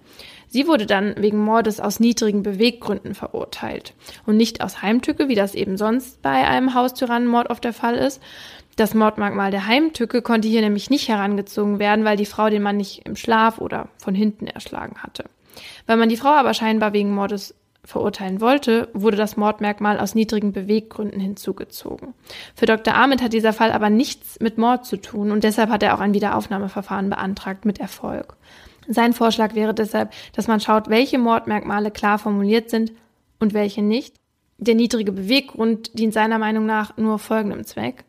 [0.49, 3.93] Sie wurde dann wegen Mordes aus niedrigen Beweggründen verurteilt
[4.25, 8.21] und nicht aus Heimtücke, wie das eben sonst bei einem Haustyrannenmord oft der Fall ist.
[8.75, 12.77] Das Mordmerkmal der Heimtücke konnte hier nämlich nicht herangezogen werden, weil die Frau den Mann
[12.77, 15.25] nicht im Schlaf oder von hinten erschlagen hatte.
[15.85, 20.51] Weil man die Frau aber scheinbar wegen Mordes verurteilen wollte, wurde das Mordmerkmal aus niedrigen
[20.51, 22.13] Beweggründen hinzugezogen.
[22.55, 22.95] Für Dr.
[22.95, 25.99] Ahmed hat dieser Fall aber nichts mit Mord zu tun und deshalb hat er auch
[25.99, 28.35] ein Wiederaufnahmeverfahren beantragt mit Erfolg.
[28.91, 32.91] Sein Vorschlag wäre deshalb, dass man schaut, welche Mordmerkmale klar formuliert sind
[33.39, 34.15] und welche nicht.
[34.57, 38.03] Der niedrige Beweggrund dient seiner Meinung nach nur folgendem Zweck.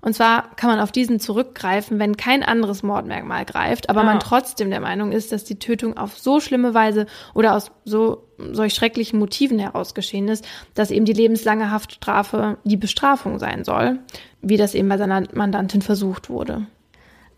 [0.00, 4.06] Und zwar kann man auf diesen zurückgreifen, wenn kein anderes Mordmerkmal greift, aber ja.
[4.06, 8.26] man trotzdem der Meinung ist, dass die Tötung auf so schlimme Weise oder aus so
[8.38, 14.00] solch schrecklichen Motiven heraus geschehen ist, dass eben die lebenslange Haftstrafe die Bestrafung sein soll,
[14.40, 16.66] wie das eben bei seiner Mandantin versucht wurde.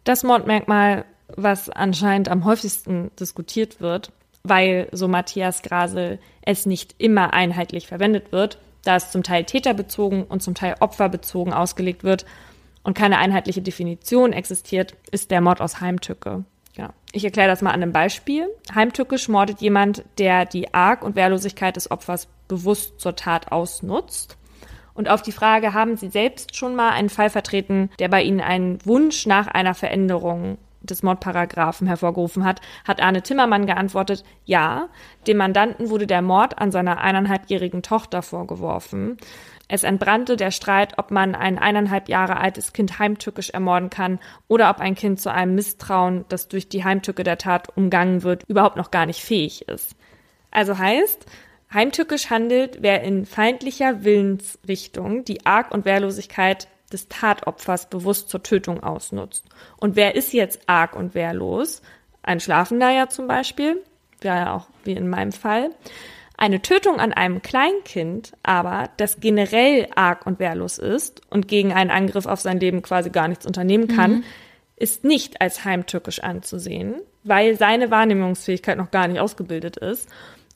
[0.05, 4.12] Das Mordmerkmal was anscheinend am häufigsten diskutiert wird,
[4.42, 10.24] weil, so Matthias Grasel, es nicht immer einheitlich verwendet wird, da es zum Teil täterbezogen
[10.24, 12.26] und zum Teil opferbezogen ausgelegt wird
[12.82, 16.44] und keine einheitliche Definition existiert, ist der Mord aus Heimtücke.
[16.76, 18.48] Ja, ich erkläre das mal an einem Beispiel.
[18.74, 24.36] Heimtückisch mordet jemand, der die Arg- und Wehrlosigkeit des Opfers bewusst zur Tat ausnutzt.
[24.92, 28.40] Und auf die Frage, haben Sie selbst schon mal einen Fall vertreten, der bei Ihnen
[28.40, 34.89] einen Wunsch nach einer Veränderung des Mordparagraphen hervorgerufen hat, hat Arne Timmermann geantwortet, ja,
[35.26, 39.16] dem Mandanten wurde der Mord an seiner eineinhalbjährigen Tochter vorgeworfen.
[39.66, 44.68] Es entbrannte der Streit, ob man ein eineinhalb Jahre altes Kind heimtückisch ermorden kann oder
[44.68, 48.76] ob ein Kind zu einem Misstrauen, das durch die Heimtücke der Tat umgangen wird, überhaupt
[48.76, 49.97] noch gar nicht fähig ist.
[50.51, 51.26] Also heißt,
[51.72, 58.82] heimtückisch handelt, wer in feindlicher Willensrichtung die Arg- und Wehrlosigkeit des Tatopfers bewusst zur Tötung
[58.82, 59.45] ausnutzt.
[59.76, 61.82] Und wer ist jetzt arg und wehrlos?
[62.22, 63.82] Ein Schlafender ja zum Beispiel,
[64.20, 65.70] wäre ja auch wie in meinem Fall.
[66.36, 71.90] Eine Tötung an einem Kleinkind aber, das generell arg und wehrlos ist und gegen einen
[71.90, 74.24] Angriff auf sein Leben quasi gar nichts unternehmen kann, mhm.
[74.76, 80.09] ist nicht als heimtückisch anzusehen, weil seine Wahrnehmungsfähigkeit noch gar nicht ausgebildet ist.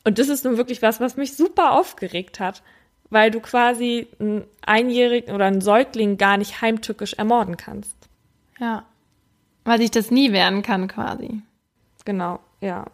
[0.05, 2.63] Und das ist nun wirklich was, was mich super aufgeregt hat,
[3.11, 7.97] weil du quasi einen Einjährigen oder einen Säugling gar nicht heimtückisch ermorden kannst.
[8.59, 8.85] Ja.
[9.65, 11.43] Weil sich das nie werden kann, quasi.
[12.05, 12.87] Genau, ja.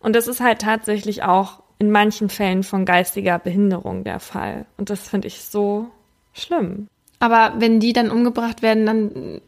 [0.00, 4.66] Und das ist halt tatsächlich auch in manchen Fällen von geistiger Behinderung der Fall.
[4.76, 5.88] Und das finde ich so
[6.32, 6.88] schlimm.
[7.20, 9.40] Aber wenn die dann umgebracht werden, dann,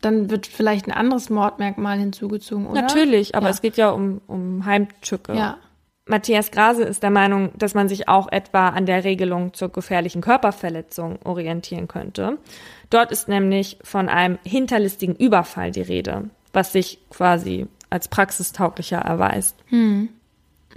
[0.00, 2.82] dann wird vielleicht ein anderes Mordmerkmal hinzugezogen, oder?
[2.82, 3.50] Natürlich, aber ja.
[3.50, 5.34] es geht ja um, um Heimtücke.
[5.34, 5.58] Ja.
[6.06, 10.22] Matthias Grase ist der Meinung, dass man sich auch etwa an der Regelung zur gefährlichen
[10.22, 12.38] Körperverletzung orientieren könnte.
[12.88, 19.56] Dort ist nämlich von einem hinterlistigen Überfall die Rede, was sich quasi als praxistauglicher erweist.
[19.66, 20.08] Hm.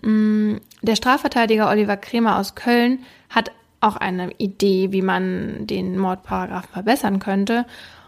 [0.01, 2.99] Mm, der Strafverteidiger Oliver Kremer aus Köln
[3.30, 7.65] hat auch eine Idee, wie man den Mordparagraphen verbessern könnte.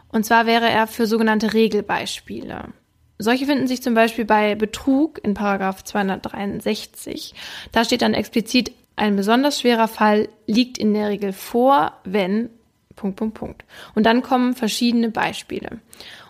[0.09, 2.69] Und zwar wäre er für sogenannte Regelbeispiele.
[3.17, 7.33] Solche finden sich zum Beispiel bei Betrug in Paragraph 263.
[7.71, 12.49] Da steht dann explizit, ein besonders schwerer Fall liegt in der Regel vor, wenn
[12.95, 13.65] Punkt, Punkt, Punkt.
[13.93, 15.79] Und dann kommen verschiedene Beispiele.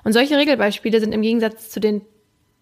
[0.03, 2.01] Und solche Regelbeispiele sind im Gegensatz zu den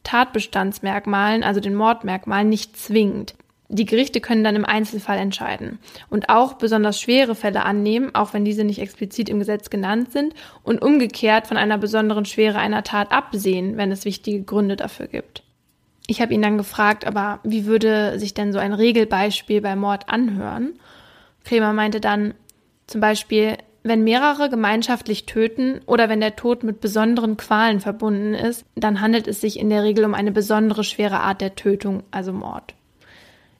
[0.03, 3.36] Tatbestandsmerkmalen, also den Mordmerkmalen, nicht zwingend.
[3.74, 5.80] Die Gerichte können dann im Einzelfall entscheiden
[6.11, 10.36] und auch besonders schwere Fälle annehmen, auch wenn diese nicht explizit im Gesetz genannt sind,
[10.61, 15.41] und umgekehrt von einer besonderen Schwere einer Tat absehen, wenn es wichtige Gründe dafür gibt.
[16.05, 20.07] Ich habe ihn dann gefragt, aber wie würde sich denn so ein Regelbeispiel bei Mord
[20.07, 20.74] anhören?
[21.43, 22.36] Kremer meinte dann
[22.86, 28.65] zum Beispiel, wenn mehrere gemeinschaftlich töten oder wenn der Tod mit besonderen Qualen verbunden ist,
[28.76, 32.34] dann handelt es sich in der Regel um eine besondere schwere Art der Tötung, also
[32.34, 32.76] Mord.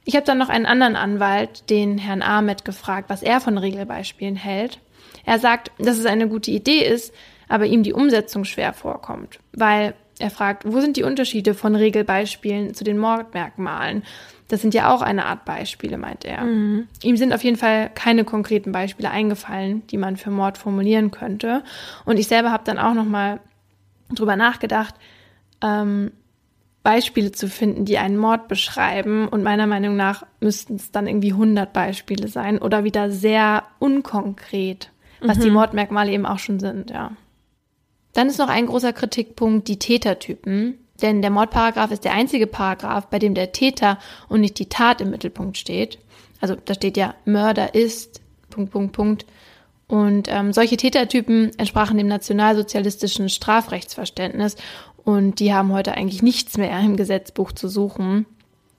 [0.06, 4.36] Ich habe dann noch einen anderen Anwalt, den Herrn Ahmed, gefragt, was er von Regelbeispielen
[4.36, 4.80] hält.
[5.26, 7.14] Er sagt, dass es eine gute Idee ist,
[7.48, 12.74] aber ihm die Umsetzung schwer vorkommt, weil er fragt, wo sind die Unterschiede von Regelbeispielen
[12.74, 14.04] zu den Mordmerkmalen?
[14.48, 16.44] Das sind ja auch eine Art Beispiele, meint er.
[16.44, 16.88] Mhm.
[17.02, 21.64] Ihm sind auf jeden Fall keine konkreten Beispiele eingefallen, die man für Mord formulieren könnte.
[22.06, 23.40] Und ich selber habe dann auch noch mal
[24.12, 24.96] drüber nachgedacht,
[25.62, 26.12] ähm,
[26.84, 29.28] Beispiele zu finden, die einen Mord beschreiben.
[29.28, 34.92] Und meiner Meinung nach müssten es dann irgendwie 100 Beispiele sein oder wieder sehr unkonkret,
[35.22, 35.42] was mhm.
[35.42, 37.12] die Mordmerkmale eben auch schon sind, ja.
[38.14, 40.78] Dann ist noch ein großer Kritikpunkt die Tätertypen.
[41.02, 43.98] Denn der Mordparagraph ist der einzige Paragraph, bei dem der Täter
[44.30, 45.98] und nicht die Tat im Mittelpunkt steht.
[46.40, 49.26] Also da steht ja Mörder ist Punkt Punkt Punkt.
[49.88, 54.56] Und ähm, solche Tätertypen entsprachen dem nationalsozialistischen Strafrechtsverständnis
[55.04, 58.26] und die haben heute eigentlich nichts mehr im Gesetzbuch zu suchen.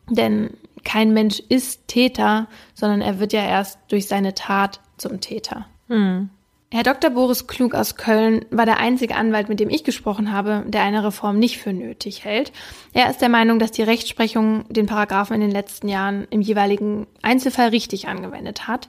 [0.08, 0.50] Denn
[0.84, 5.66] kein Mensch ist Täter, sondern er wird ja erst durch seine Tat zum Täter.
[5.88, 6.30] Hm.
[6.70, 7.10] Herr Dr.
[7.10, 11.04] Boris Klug aus Köln war der einzige Anwalt, mit dem ich gesprochen habe, der eine
[11.04, 12.50] Reform nicht für nötig hält.
[12.92, 17.06] Er ist der Meinung, dass die Rechtsprechung den Paragraphen in den letzten Jahren im jeweiligen
[17.22, 18.88] Einzelfall richtig angewendet hat.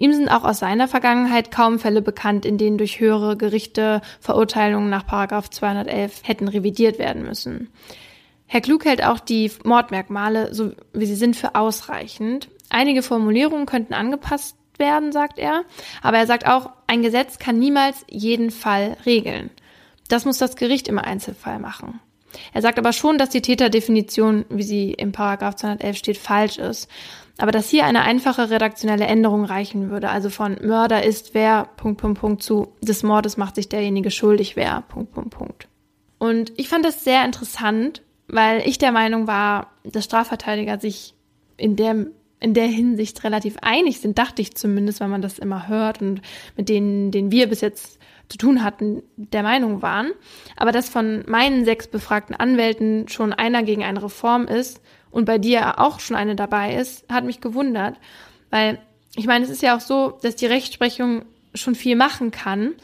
[0.00, 4.88] Ihm sind auch aus seiner Vergangenheit kaum Fälle bekannt, in denen durch höhere Gerichte Verurteilungen
[4.88, 7.68] nach Paragraph 211 hätten revidiert werden müssen.
[8.46, 12.48] Herr Klug hält auch die Mordmerkmale, so wie sie sind, für ausreichend.
[12.70, 15.64] Einige Formulierungen könnten angepasst werden, sagt er.
[16.00, 19.50] Aber er sagt auch, ein Gesetz kann niemals jeden Fall regeln.
[20.08, 22.00] Das muss das Gericht im Einzelfall machen.
[22.54, 26.88] Er sagt aber schon, dass die Täterdefinition, wie sie im Paragraph 211 steht, falsch ist.
[27.40, 31.98] Aber dass hier eine einfache redaktionelle Änderung reichen würde, also von Mörder ist wer, Punkt,
[31.98, 35.68] Punkt, Punkt, zu des Mordes macht sich derjenige schuldig wer, Punkt, Punkt, Punkt.
[36.18, 41.14] Und ich fand das sehr interessant, weil ich der Meinung war, dass Strafverteidiger sich
[41.56, 42.06] in der
[42.42, 46.22] in der Hinsicht relativ einig sind, dachte ich zumindest, weil man das immer hört und
[46.56, 47.98] mit denen, denen wir bis jetzt
[48.30, 50.12] zu tun hatten, der Meinung waren.
[50.56, 54.80] Aber dass von meinen sechs befragten Anwälten schon einer gegen eine Reform ist
[55.10, 57.98] und bei dir auch schon eine dabei ist, hat mich gewundert.
[58.50, 58.78] Weil
[59.16, 62.74] ich meine, es ist ja auch so, dass die Rechtsprechung schon viel machen kann.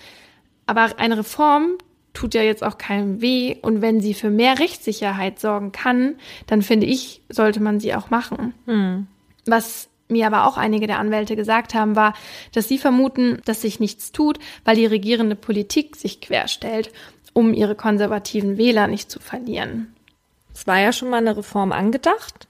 [0.66, 1.78] Aber eine Reform
[2.12, 3.56] tut ja jetzt auch keinem weh.
[3.62, 6.16] Und wenn sie für mehr Rechtssicherheit sorgen kann,
[6.46, 8.54] dann finde ich, sollte man sie auch machen.
[8.66, 9.06] Hm.
[9.44, 12.14] Was mir aber auch einige der Anwälte gesagt haben, war,
[12.52, 16.92] dass sie vermuten, dass sich nichts tut, weil die regierende Politik sich querstellt,
[17.32, 19.95] um ihre konservativen Wähler nicht zu verlieren.
[20.56, 22.48] Es war ja schon mal eine Reform angedacht.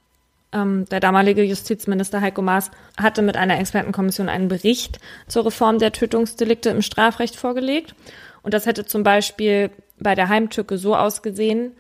[0.53, 5.93] Ähm, der damalige Justizminister Heiko Maas hatte mit einer Expertenkommission einen Bericht zur Reform der
[5.93, 7.95] Tötungsdelikte im Strafrecht vorgelegt.
[8.43, 11.73] Und das hätte zum Beispiel bei der Heimtücke so ausgesehen,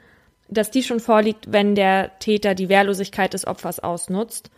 [0.49, 4.51] dass die schon vorliegt, wenn der Täter die Wehrlosigkeit des Opfers ausnutzt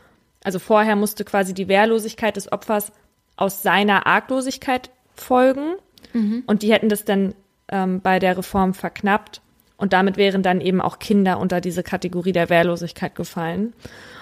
[0.45, 2.93] also vorher musste quasi die Wehrlosigkeit des Opfers
[3.37, 5.75] aus seiner Arglosigkeit folgen.
[6.13, 6.45] Mhm.
[6.47, 7.35] Und die hätten das dann
[7.69, 9.41] ähm, bei der Reform verknappt.
[9.79, 13.73] Und damit wären dann eben auch Kinder unter diese Kategorie der Wehrlosigkeit gefallen.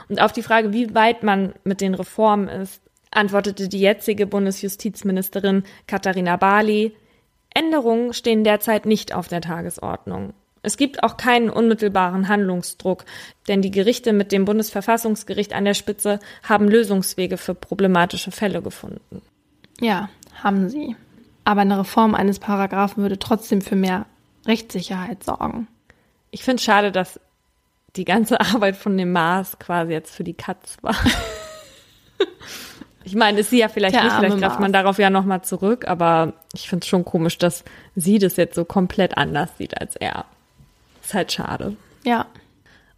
[0.09, 2.81] Und auf die Frage, wie weit man mit den Reformen ist,
[3.11, 6.95] antwortete die jetzige Bundesjustizministerin Katharina Barley,
[7.55, 10.35] Änderungen stehen derzeit nicht auf der Tagesordnung.
[10.63, 13.05] Es gibt auch keinen unmittelbaren Handlungsdruck,
[13.49, 19.23] denn die Gerichte mit dem Bundesverfassungsgericht an der Spitze haben Lösungswege für problematische Fälle gefunden.
[19.81, 20.11] Ja,
[20.43, 20.97] haben sie.
[21.45, 24.07] Aber eine Reform eines Paragraphen würde trotzdem für mehr
[24.47, 25.69] Rechtssicherheit sorgen.
[26.31, 27.21] Ich finde es schade, dass
[27.97, 30.97] die ganze Arbeit von dem Maß quasi jetzt für die Katz war.
[33.05, 35.87] ich meine, ist sie ja vielleicht Der nicht, vielleicht greift man darauf ja nochmal zurück,
[35.89, 39.97] aber ich finde es schon komisch, dass sie das jetzt so komplett anders sieht als
[39.97, 40.25] er.
[41.03, 41.77] Ist halt schade.
[42.05, 42.27] Ja.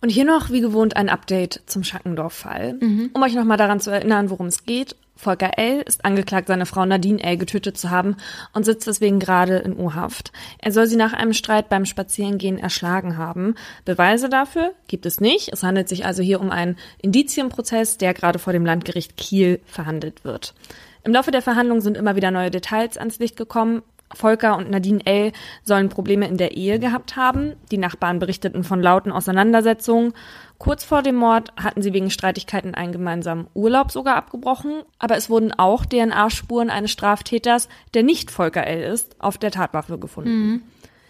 [0.00, 2.74] Und hier noch, wie gewohnt, ein Update zum Schackendorf-Fall.
[2.74, 3.10] Mhm.
[3.12, 4.94] Um euch nochmal daran zu erinnern, worum es geht.
[5.18, 5.82] Volker L.
[5.82, 7.36] ist angeklagt, seine Frau Nadine L.
[7.36, 8.16] getötet zu haben
[8.52, 10.30] und sitzt deswegen gerade in U-Haft.
[10.60, 13.56] Er soll sie nach einem Streit beim Spazierengehen erschlagen haben.
[13.84, 15.52] Beweise dafür gibt es nicht.
[15.52, 20.24] Es handelt sich also hier um einen Indizienprozess, der gerade vor dem Landgericht Kiel verhandelt
[20.24, 20.54] wird.
[21.02, 23.82] Im Laufe der Verhandlungen sind immer wieder neue Details ans Licht gekommen.
[24.18, 25.32] Volker und Nadine L.
[25.62, 27.54] sollen Probleme in der Ehe gehabt haben.
[27.70, 30.12] Die Nachbarn berichteten von lauten Auseinandersetzungen.
[30.58, 34.82] Kurz vor dem Mord hatten sie wegen Streitigkeiten einen gemeinsamen Urlaub sogar abgebrochen.
[34.98, 38.82] Aber es wurden auch DNA-Spuren eines Straftäters, der nicht Volker L.
[38.82, 40.30] ist, auf der Tatwaffe gefunden.
[40.30, 40.62] Mhm.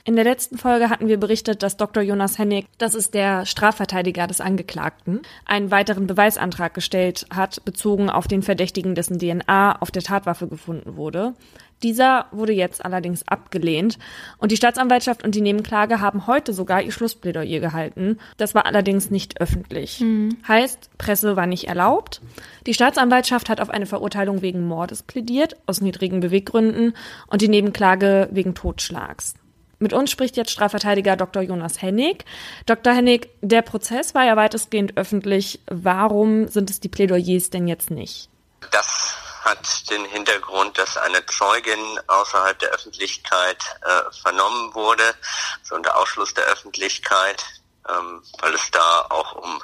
[0.08, 2.02] In der letzten Folge hatten wir berichtet, dass Dr.
[2.02, 8.26] Jonas Hennig, das ist der Strafverteidiger des Angeklagten, einen weiteren Beweisantrag gestellt hat, bezogen auf
[8.26, 11.34] den Verdächtigen, dessen DNA auf der Tatwaffe gefunden wurde.
[11.82, 13.98] Dieser wurde jetzt allerdings abgelehnt
[14.38, 18.16] und die Staatsanwaltschaft und die Nebenklage haben heute sogar ihr Schlussplädoyer gehalten.
[18.38, 20.00] Das war allerdings nicht öffentlich.
[20.00, 20.38] Mhm.
[20.48, 22.22] Heißt, Presse war nicht erlaubt.
[22.66, 26.94] Die Staatsanwaltschaft hat auf eine Verurteilung wegen Mordes plädiert, aus niedrigen Beweggründen,
[27.26, 29.34] und die Nebenklage wegen Totschlags.
[29.78, 31.42] Mit uns spricht jetzt Strafverteidiger Dr.
[31.42, 32.24] Jonas Hennig.
[32.66, 32.92] Dr.
[32.92, 35.60] Hennig, der Prozess war ja weitestgehend öffentlich.
[35.66, 38.28] Warum sind es die Plädoyers denn jetzt nicht?
[38.72, 39.14] Das
[39.44, 45.14] hat den Hintergrund, dass eine Zeugin außerhalb der Öffentlichkeit äh, vernommen wurde,
[45.62, 47.44] so unter Ausschluss der Öffentlichkeit,
[47.88, 49.62] ähm, weil es da auch um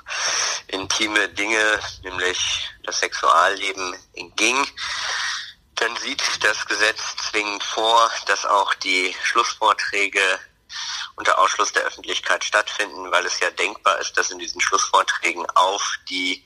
[0.69, 3.95] intime Dinge, nämlich das Sexualleben
[4.37, 4.65] ging.
[5.77, 10.39] Dann sieht das Gesetz zwingend vor, dass auch die Schlussvorträge
[11.17, 15.99] unter Ausschluss der Öffentlichkeit stattfinden, weil es ja denkbar ist, dass in diesen Schlussvorträgen auf
[16.09, 16.45] die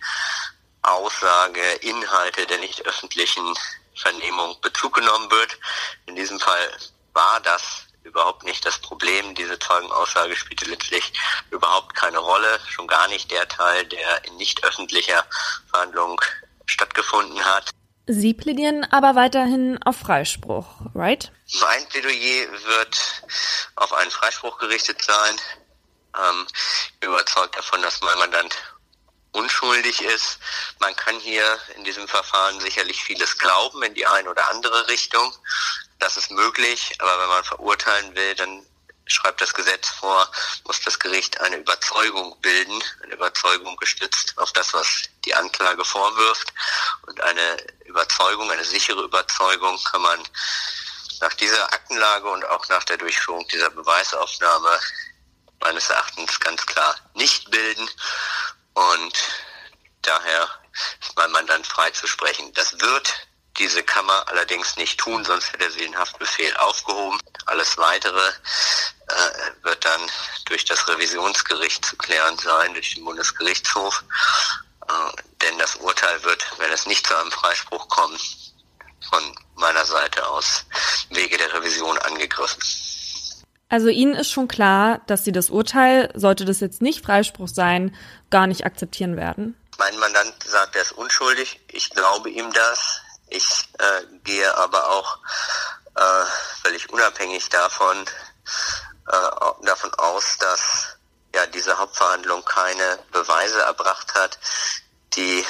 [0.83, 3.55] Aussage, Inhalte der nicht öffentlichen
[3.95, 5.59] Vernehmung Bezug genommen wird.
[6.07, 6.71] In diesem Fall
[7.13, 9.35] war das überhaupt nicht das Problem.
[9.35, 11.13] Diese Zeugenaussage spielte letztlich
[11.51, 15.27] überhaupt keine Rolle, schon gar nicht der Teil, der in nicht öffentlicher
[15.71, 16.21] Verhandlung
[16.67, 17.71] stattgefunden hat.
[18.11, 21.31] Sie plädieren aber weiterhin auf Freispruch, right?
[21.61, 23.23] Mein Plädoyer wird
[23.77, 25.37] auf einen Freispruch gerichtet sein.
[26.17, 26.47] Ähm,
[26.95, 28.57] ich bin überzeugt davon, dass mein Mandant
[29.33, 30.39] unschuldig ist.
[30.81, 31.45] Man kann hier
[31.77, 35.31] in diesem Verfahren sicherlich vieles glauben in die eine oder andere Richtung.
[35.99, 38.65] Das ist möglich, aber wenn man verurteilen will, dann
[39.09, 40.31] schreibt das Gesetz vor,
[40.65, 46.53] muss das Gericht eine Überzeugung bilden, eine Überzeugung gestützt auf das, was die Anklage vorwirft.
[47.07, 47.57] Und eine
[47.87, 50.23] Überzeugung, eine sichere Überzeugung kann man
[51.21, 54.79] nach dieser Aktenlage und auch nach der Durchführung dieser Beweisaufnahme
[55.61, 57.89] meines Erachtens ganz klar nicht bilden.
[58.75, 59.19] Und
[60.03, 60.49] daher
[61.01, 62.53] ist mein Mandant frei zu sprechen.
[62.55, 63.28] Das wird
[63.59, 67.19] diese Kammer allerdings nicht tun, sonst hätte sie den Haftbefehl aufgehoben.
[67.47, 68.29] Alles Weitere
[69.09, 70.01] äh, wird dann
[70.47, 74.05] durch das Revisionsgericht zu klären sein, durch den Bundesgerichtshof.
[74.89, 78.21] Äh, denn das Urteil wird, wenn es nicht zu einem Freispruch kommt,
[79.11, 79.23] von
[79.57, 80.65] meiner Seite aus
[81.11, 82.63] Wege der Revision angegriffen.
[83.71, 87.95] Also Ihnen ist schon klar, dass Sie das Urteil, sollte das jetzt nicht Freispruch sein,
[88.31, 89.55] gar nicht akzeptieren werden.
[89.79, 91.61] Mein Mandant sagt, er ist unschuldig.
[91.71, 93.01] Ich glaube ihm das.
[93.31, 95.19] Ich äh, gehe aber auch
[95.95, 96.25] äh,
[96.63, 98.07] völlig unabhängig davon
[99.09, 100.97] äh, davon aus, dass
[101.35, 104.39] ja diese Hauptverhandlung keine Beweise erbracht hat,
[105.15, 105.45] die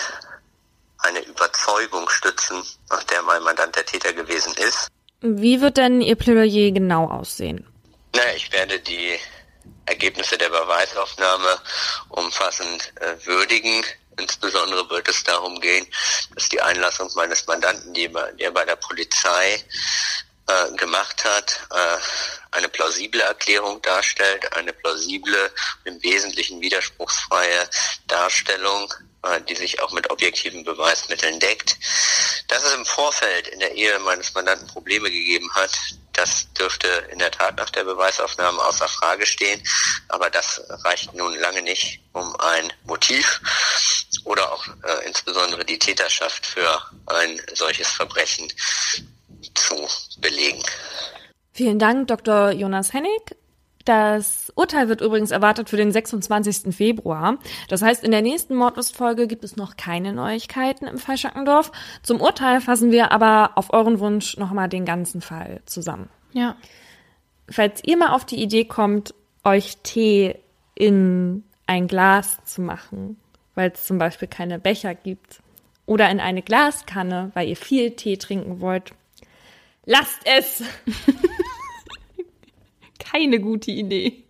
[0.99, 4.89] eine Überzeugung stützen, nach der mein Mandant der Täter gewesen ist.
[5.21, 7.67] Wie wird denn Ihr Plädoyer genau aussehen?
[8.15, 9.19] Naja, ich werde die
[9.87, 11.59] Ergebnisse der Beweisaufnahme
[12.09, 13.85] umfassend äh, würdigen.
[14.19, 15.87] Insbesondere wird es darum gehen,
[16.35, 19.65] dass die Einlassung meines Mandanten, die der bei der Polizei
[20.49, 21.99] äh, gemacht hat, äh,
[22.53, 25.53] eine plausible Erklärung darstellt, eine plausible,
[25.85, 27.69] im Wesentlichen widerspruchsfreie
[28.07, 28.93] Darstellung,
[29.25, 31.77] äh, die sich auch mit objektiven Beweismitteln deckt.
[32.49, 35.79] Dass es im Vorfeld in der Ehe meines Mandanten Probleme gegeben hat,
[36.19, 39.63] das dürfte in der Tat nach der Beweisaufnahme außer Frage stehen,
[40.09, 43.41] aber das reicht nun lange nicht, um ein Motiv
[44.25, 48.53] oder auch äh, insbesondere die Täterschaft für ein solches Verbrechen
[49.55, 49.89] zu
[50.19, 50.63] belegen.
[51.53, 52.51] Vielen Dank, Dr.
[52.51, 53.37] Jonas Hennig.
[53.85, 56.75] Das Urteil wird übrigens erwartet für den 26.
[56.75, 57.39] Februar.
[57.69, 61.71] Das heißt, in der nächsten Mordlustfolge gibt es noch keine Neuigkeiten im Fall Schackendorf.
[62.03, 66.09] Zum Urteil fassen wir aber auf euren Wunsch nochmal den ganzen Fall zusammen.
[66.33, 66.57] Ja.
[67.49, 69.15] Falls ihr mal auf die Idee kommt,
[69.45, 70.35] euch Tee
[70.75, 73.17] in ein Glas zu machen,
[73.55, 75.41] weil es zum Beispiel keine Becher gibt,
[75.87, 78.93] oder in eine Glaskanne, weil ihr viel Tee trinken wollt,
[79.87, 80.63] lasst es!
[82.99, 84.25] Keine gute Idee.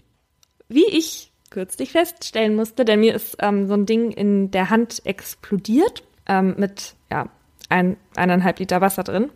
[0.69, 5.05] Wie ich kürzlich feststellen musste, denn mir ist ähm, so ein Ding in der Hand
[5.07, 7.29] explodiert ähm, mit ja,
[7.69, 9.31] ein, eineinhalb Liter Wasser drin.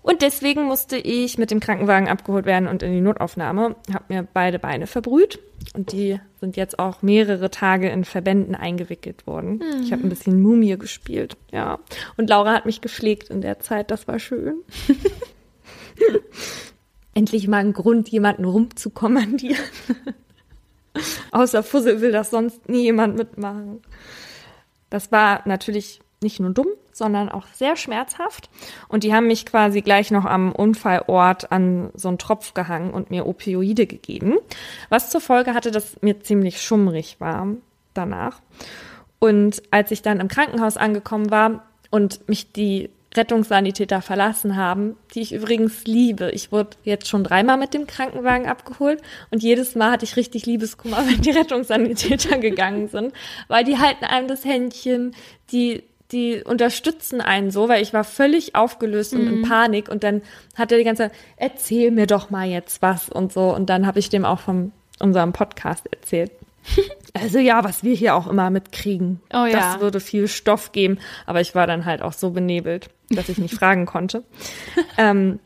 [0.00, 3.76] Und deswegen musste ich mit dem Krankenwagen abgeholt werden und in die Notaufnahme.
[3.92, 5.38] Habe mir beide Beine verbrüht
[5.74, 9.56] und die sind jetzt auch mehrere Tage in Verbänden eingewickelt worden.
[9.56, 9.82] Mhm.
[9.82, 11.78] Ich habe ein bisschen Mumie gespielt, ja.
[12.16, 14.60] Und Laura hat mich gepflegt in der Zeit, das war schön.
[17.14, 19.58] Endlich mal ein Grund, jemanden rumzukommandieren.
[21.30, 23.82] Außer Fussel will das sonst nie jemand mitmachen.
[24.90, 28.50] Das war natürlich nicht nur dumm, sondern auch sehr schmerzhaft.
[28.88, 33.10] Und die haben mich quasi gleich noch am Unfallort an so einen Tropf gehangen und
[33.10, 34.36] mir Opioide gegeben.
[34.88, 37.46] Was zur Folge hatte, dass mir ziemlich schummrig war
[37.94, 38.40] danach.
[39.20, 45.20] Und als ich dann im Krankenhaus angekommen war und mich die Rettungssanitäter verlassen haben, die
[45.20, 46.30] ich übrigens liebe.
[46.30, 50.46] Ich wurde jetzt schon dreimal mit dem Krankenwagen abgeholt und jedes Mal hatte ich richtig
[50.46, 53.12] Liebeskummer, wenn die Rettungssanitäter gegangen sind,
[53.48, 55.14] weil die halten einem das Händchen,
[55.52, 59.42] die die unterstützen einen so, weil ich war völlig aufgelöst und in mhm.
[59.42, 60.22] Panik und dann
[60.56, 63.86] hat er die ganze Zeit, erzähl mir doch mal jetzt was und so und dann
[63.86, 66.30] habe ich dem auch von unserem Podcast erzählt.
[67.14, 69.20] Also ja, was wir hier auch immer mitkriegen.
[69.32, 69.50] Oh ja.
[69.50, 70.98] Das würde viel Stoff geben.
[71.26, 74.22] Aber ich war dann halt auch so benebelt, dass ich nicht fragen konnte.
[74.96, 75.40] Ähm,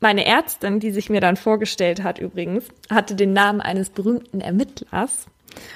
[0.00, 5.26] meine Ärztin, die sich mir dann vorgestellt hat übrigens, hatte den Namen eines berühmten Ermittlers.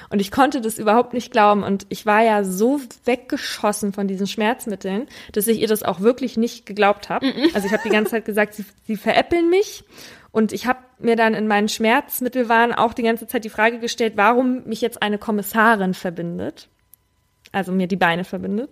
[0.09, 1.63] Und ich konnte das überhaupt nicht glauben.
[1.63, 6.35] Und ich war ja so weggeschossen von diesen Schmerzmitteln, dass ich ihr das auch wirklich
[6.35, 7.31] nicht geglaubt habe.
[7.53, 9.85] Also ich habe die ganze Zeit gesagt, sie, sie veräppeln mich.
[10.31, 14.13] Und ich habe mir dann in meinen Schmerzmittelwahn auch die ganze Zeit die Frage gestellt,
[14.15, 16.69] warum mich jetzt eine Kommissarin verbindet.
[17.51, 18.69] Also mir die Beine verbindet.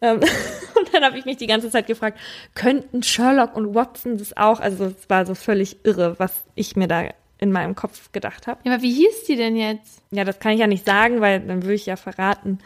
[0.00, 0.20] Ähm,
[0.78, 2.18] und dann habe ich mich die ganze Zeit gefragt,
[2.54, 4.60] könnten Sherlock und Watson das auch?
[4.60, 7.04] Also es war so völlig irre, was ich mir da
[7.38, 8.60] in meinem Kopf gedacht habe.
[8.64, 10.02] Ja, aber wie hieß die denn jetzt?
[10.10, 12.58] Ja, das kann ich ja nicht sagen, weil dann würde ich ja verraten,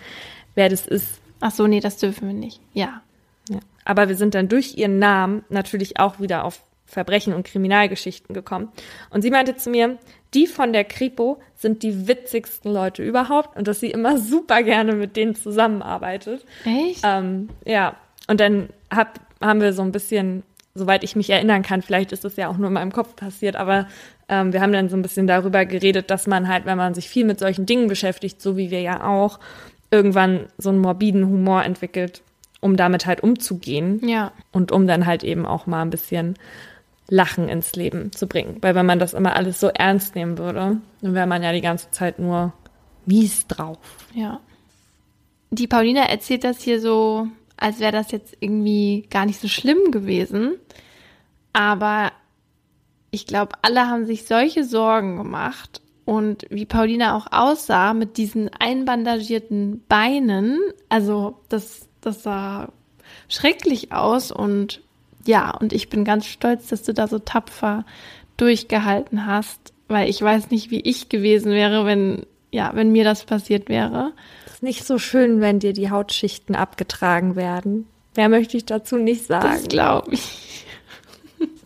[0.54, 1.20] wer das ist.
[1.40, 2.60] Ach so, nee, das dürfen wir nicht.
[2.72, 3.02] Ja.
[3.48, 3.60] ja.
[3.84, 8.68] Aber wir sind dann durch ihren Namen natürlich auch wieder auf Verbrechen und Kriminalgeschichten gekommen.
[9.10, 9.98] Und sie meinte zu mir,
[10.34, 14.94] die von der Kripo sind die witzigsten Leute überhaupt und dass sie immer super gerne
[14.94, 16.44] mit denen zusammenarbeitet.
[16.64, 17.02] Echt?
[17.04, 17.96] Ähm, ja.
[18.26, 20.42] Und dann hab, haben wir so ein bisschen,
[20.74, 23.56] soweit ich mich erinnern kann, vielleicht ist das ja auch nur in meinem Kopf passiert,
[23.56, 23.86] aber
[24.28, 27.08] ähm, wir haben dann so ein bisschen darüber geredet, dass man halt, wenn man sich
[27.08, 29.38] viel mit solchen Dingen beschäftigt, so wie wir ja auch,
[29.90, 32.22] irgendwann so einen morbiden Humor entwickelt,
[32.60, 34.00] um damit halt umzugehen.
[34.06, 34.32] Ja.
[34.50, 36.34] Und um dann halt eben auch mal ein bisschen
[37.08, 38.58] Lachen ins Leben zu bringen.
[38.60, 41.60] Weil wenn man das immer alles so ernst nehmen würde, dann wäre man ja die
[41.60, 42.52] ganze Zeit nur
[43.06, 43.78] mies drauf.
[44.14, 44.40] Ja.
[45.50, 49.90] Die Paulina erzählt das hier so, als wäre das jetzt irgendwie gar nicht so schlimm
[49.90, 50.54] gewesen.
[51.52, 52.12] Aber
[53.10, 55.80] ich glaube, alle haben sich solche Sorgen gemacht.
[56.04, 60.58] Und wie Paulina auch aussah mit diesen einbandagierten Beinen,
[60.88, 62.72] also das, das sah
[63.28, 64.82] schrecklich aus und
[65.26, 67.84] ja, und ich bin ganz stolz, dass du da so tapfer
[68.36, 73.24] durchgehalten hast, weil ich weiß nicht, wie ich gewesen wäre, wenn, ja, wenn mir das
[73.24, 74.12] passiert wäre.
[74.46, 77.86] Es ist nicht so schön, wenn dir die Hautschichten abgetragen werden.
[78.16, 79.48] Mehr möchte ich dazu nicht sagen.
[79.48, 80.64] Das glaube ich.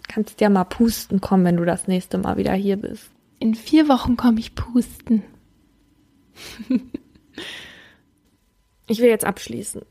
[0.08, 3.10] Kannst ja mal pusten kommen, wenn du das nächste Mal wieder hier bist.
[3.38, 5.22] In vier Wochen komme ich pusten.
[8.86, 9.82] ich will jetzt abschließen.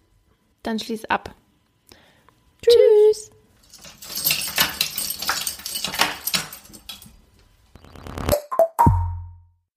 [0.63, 1.33] Dann schließ ab.
[2.61, 3.31] Tschüss.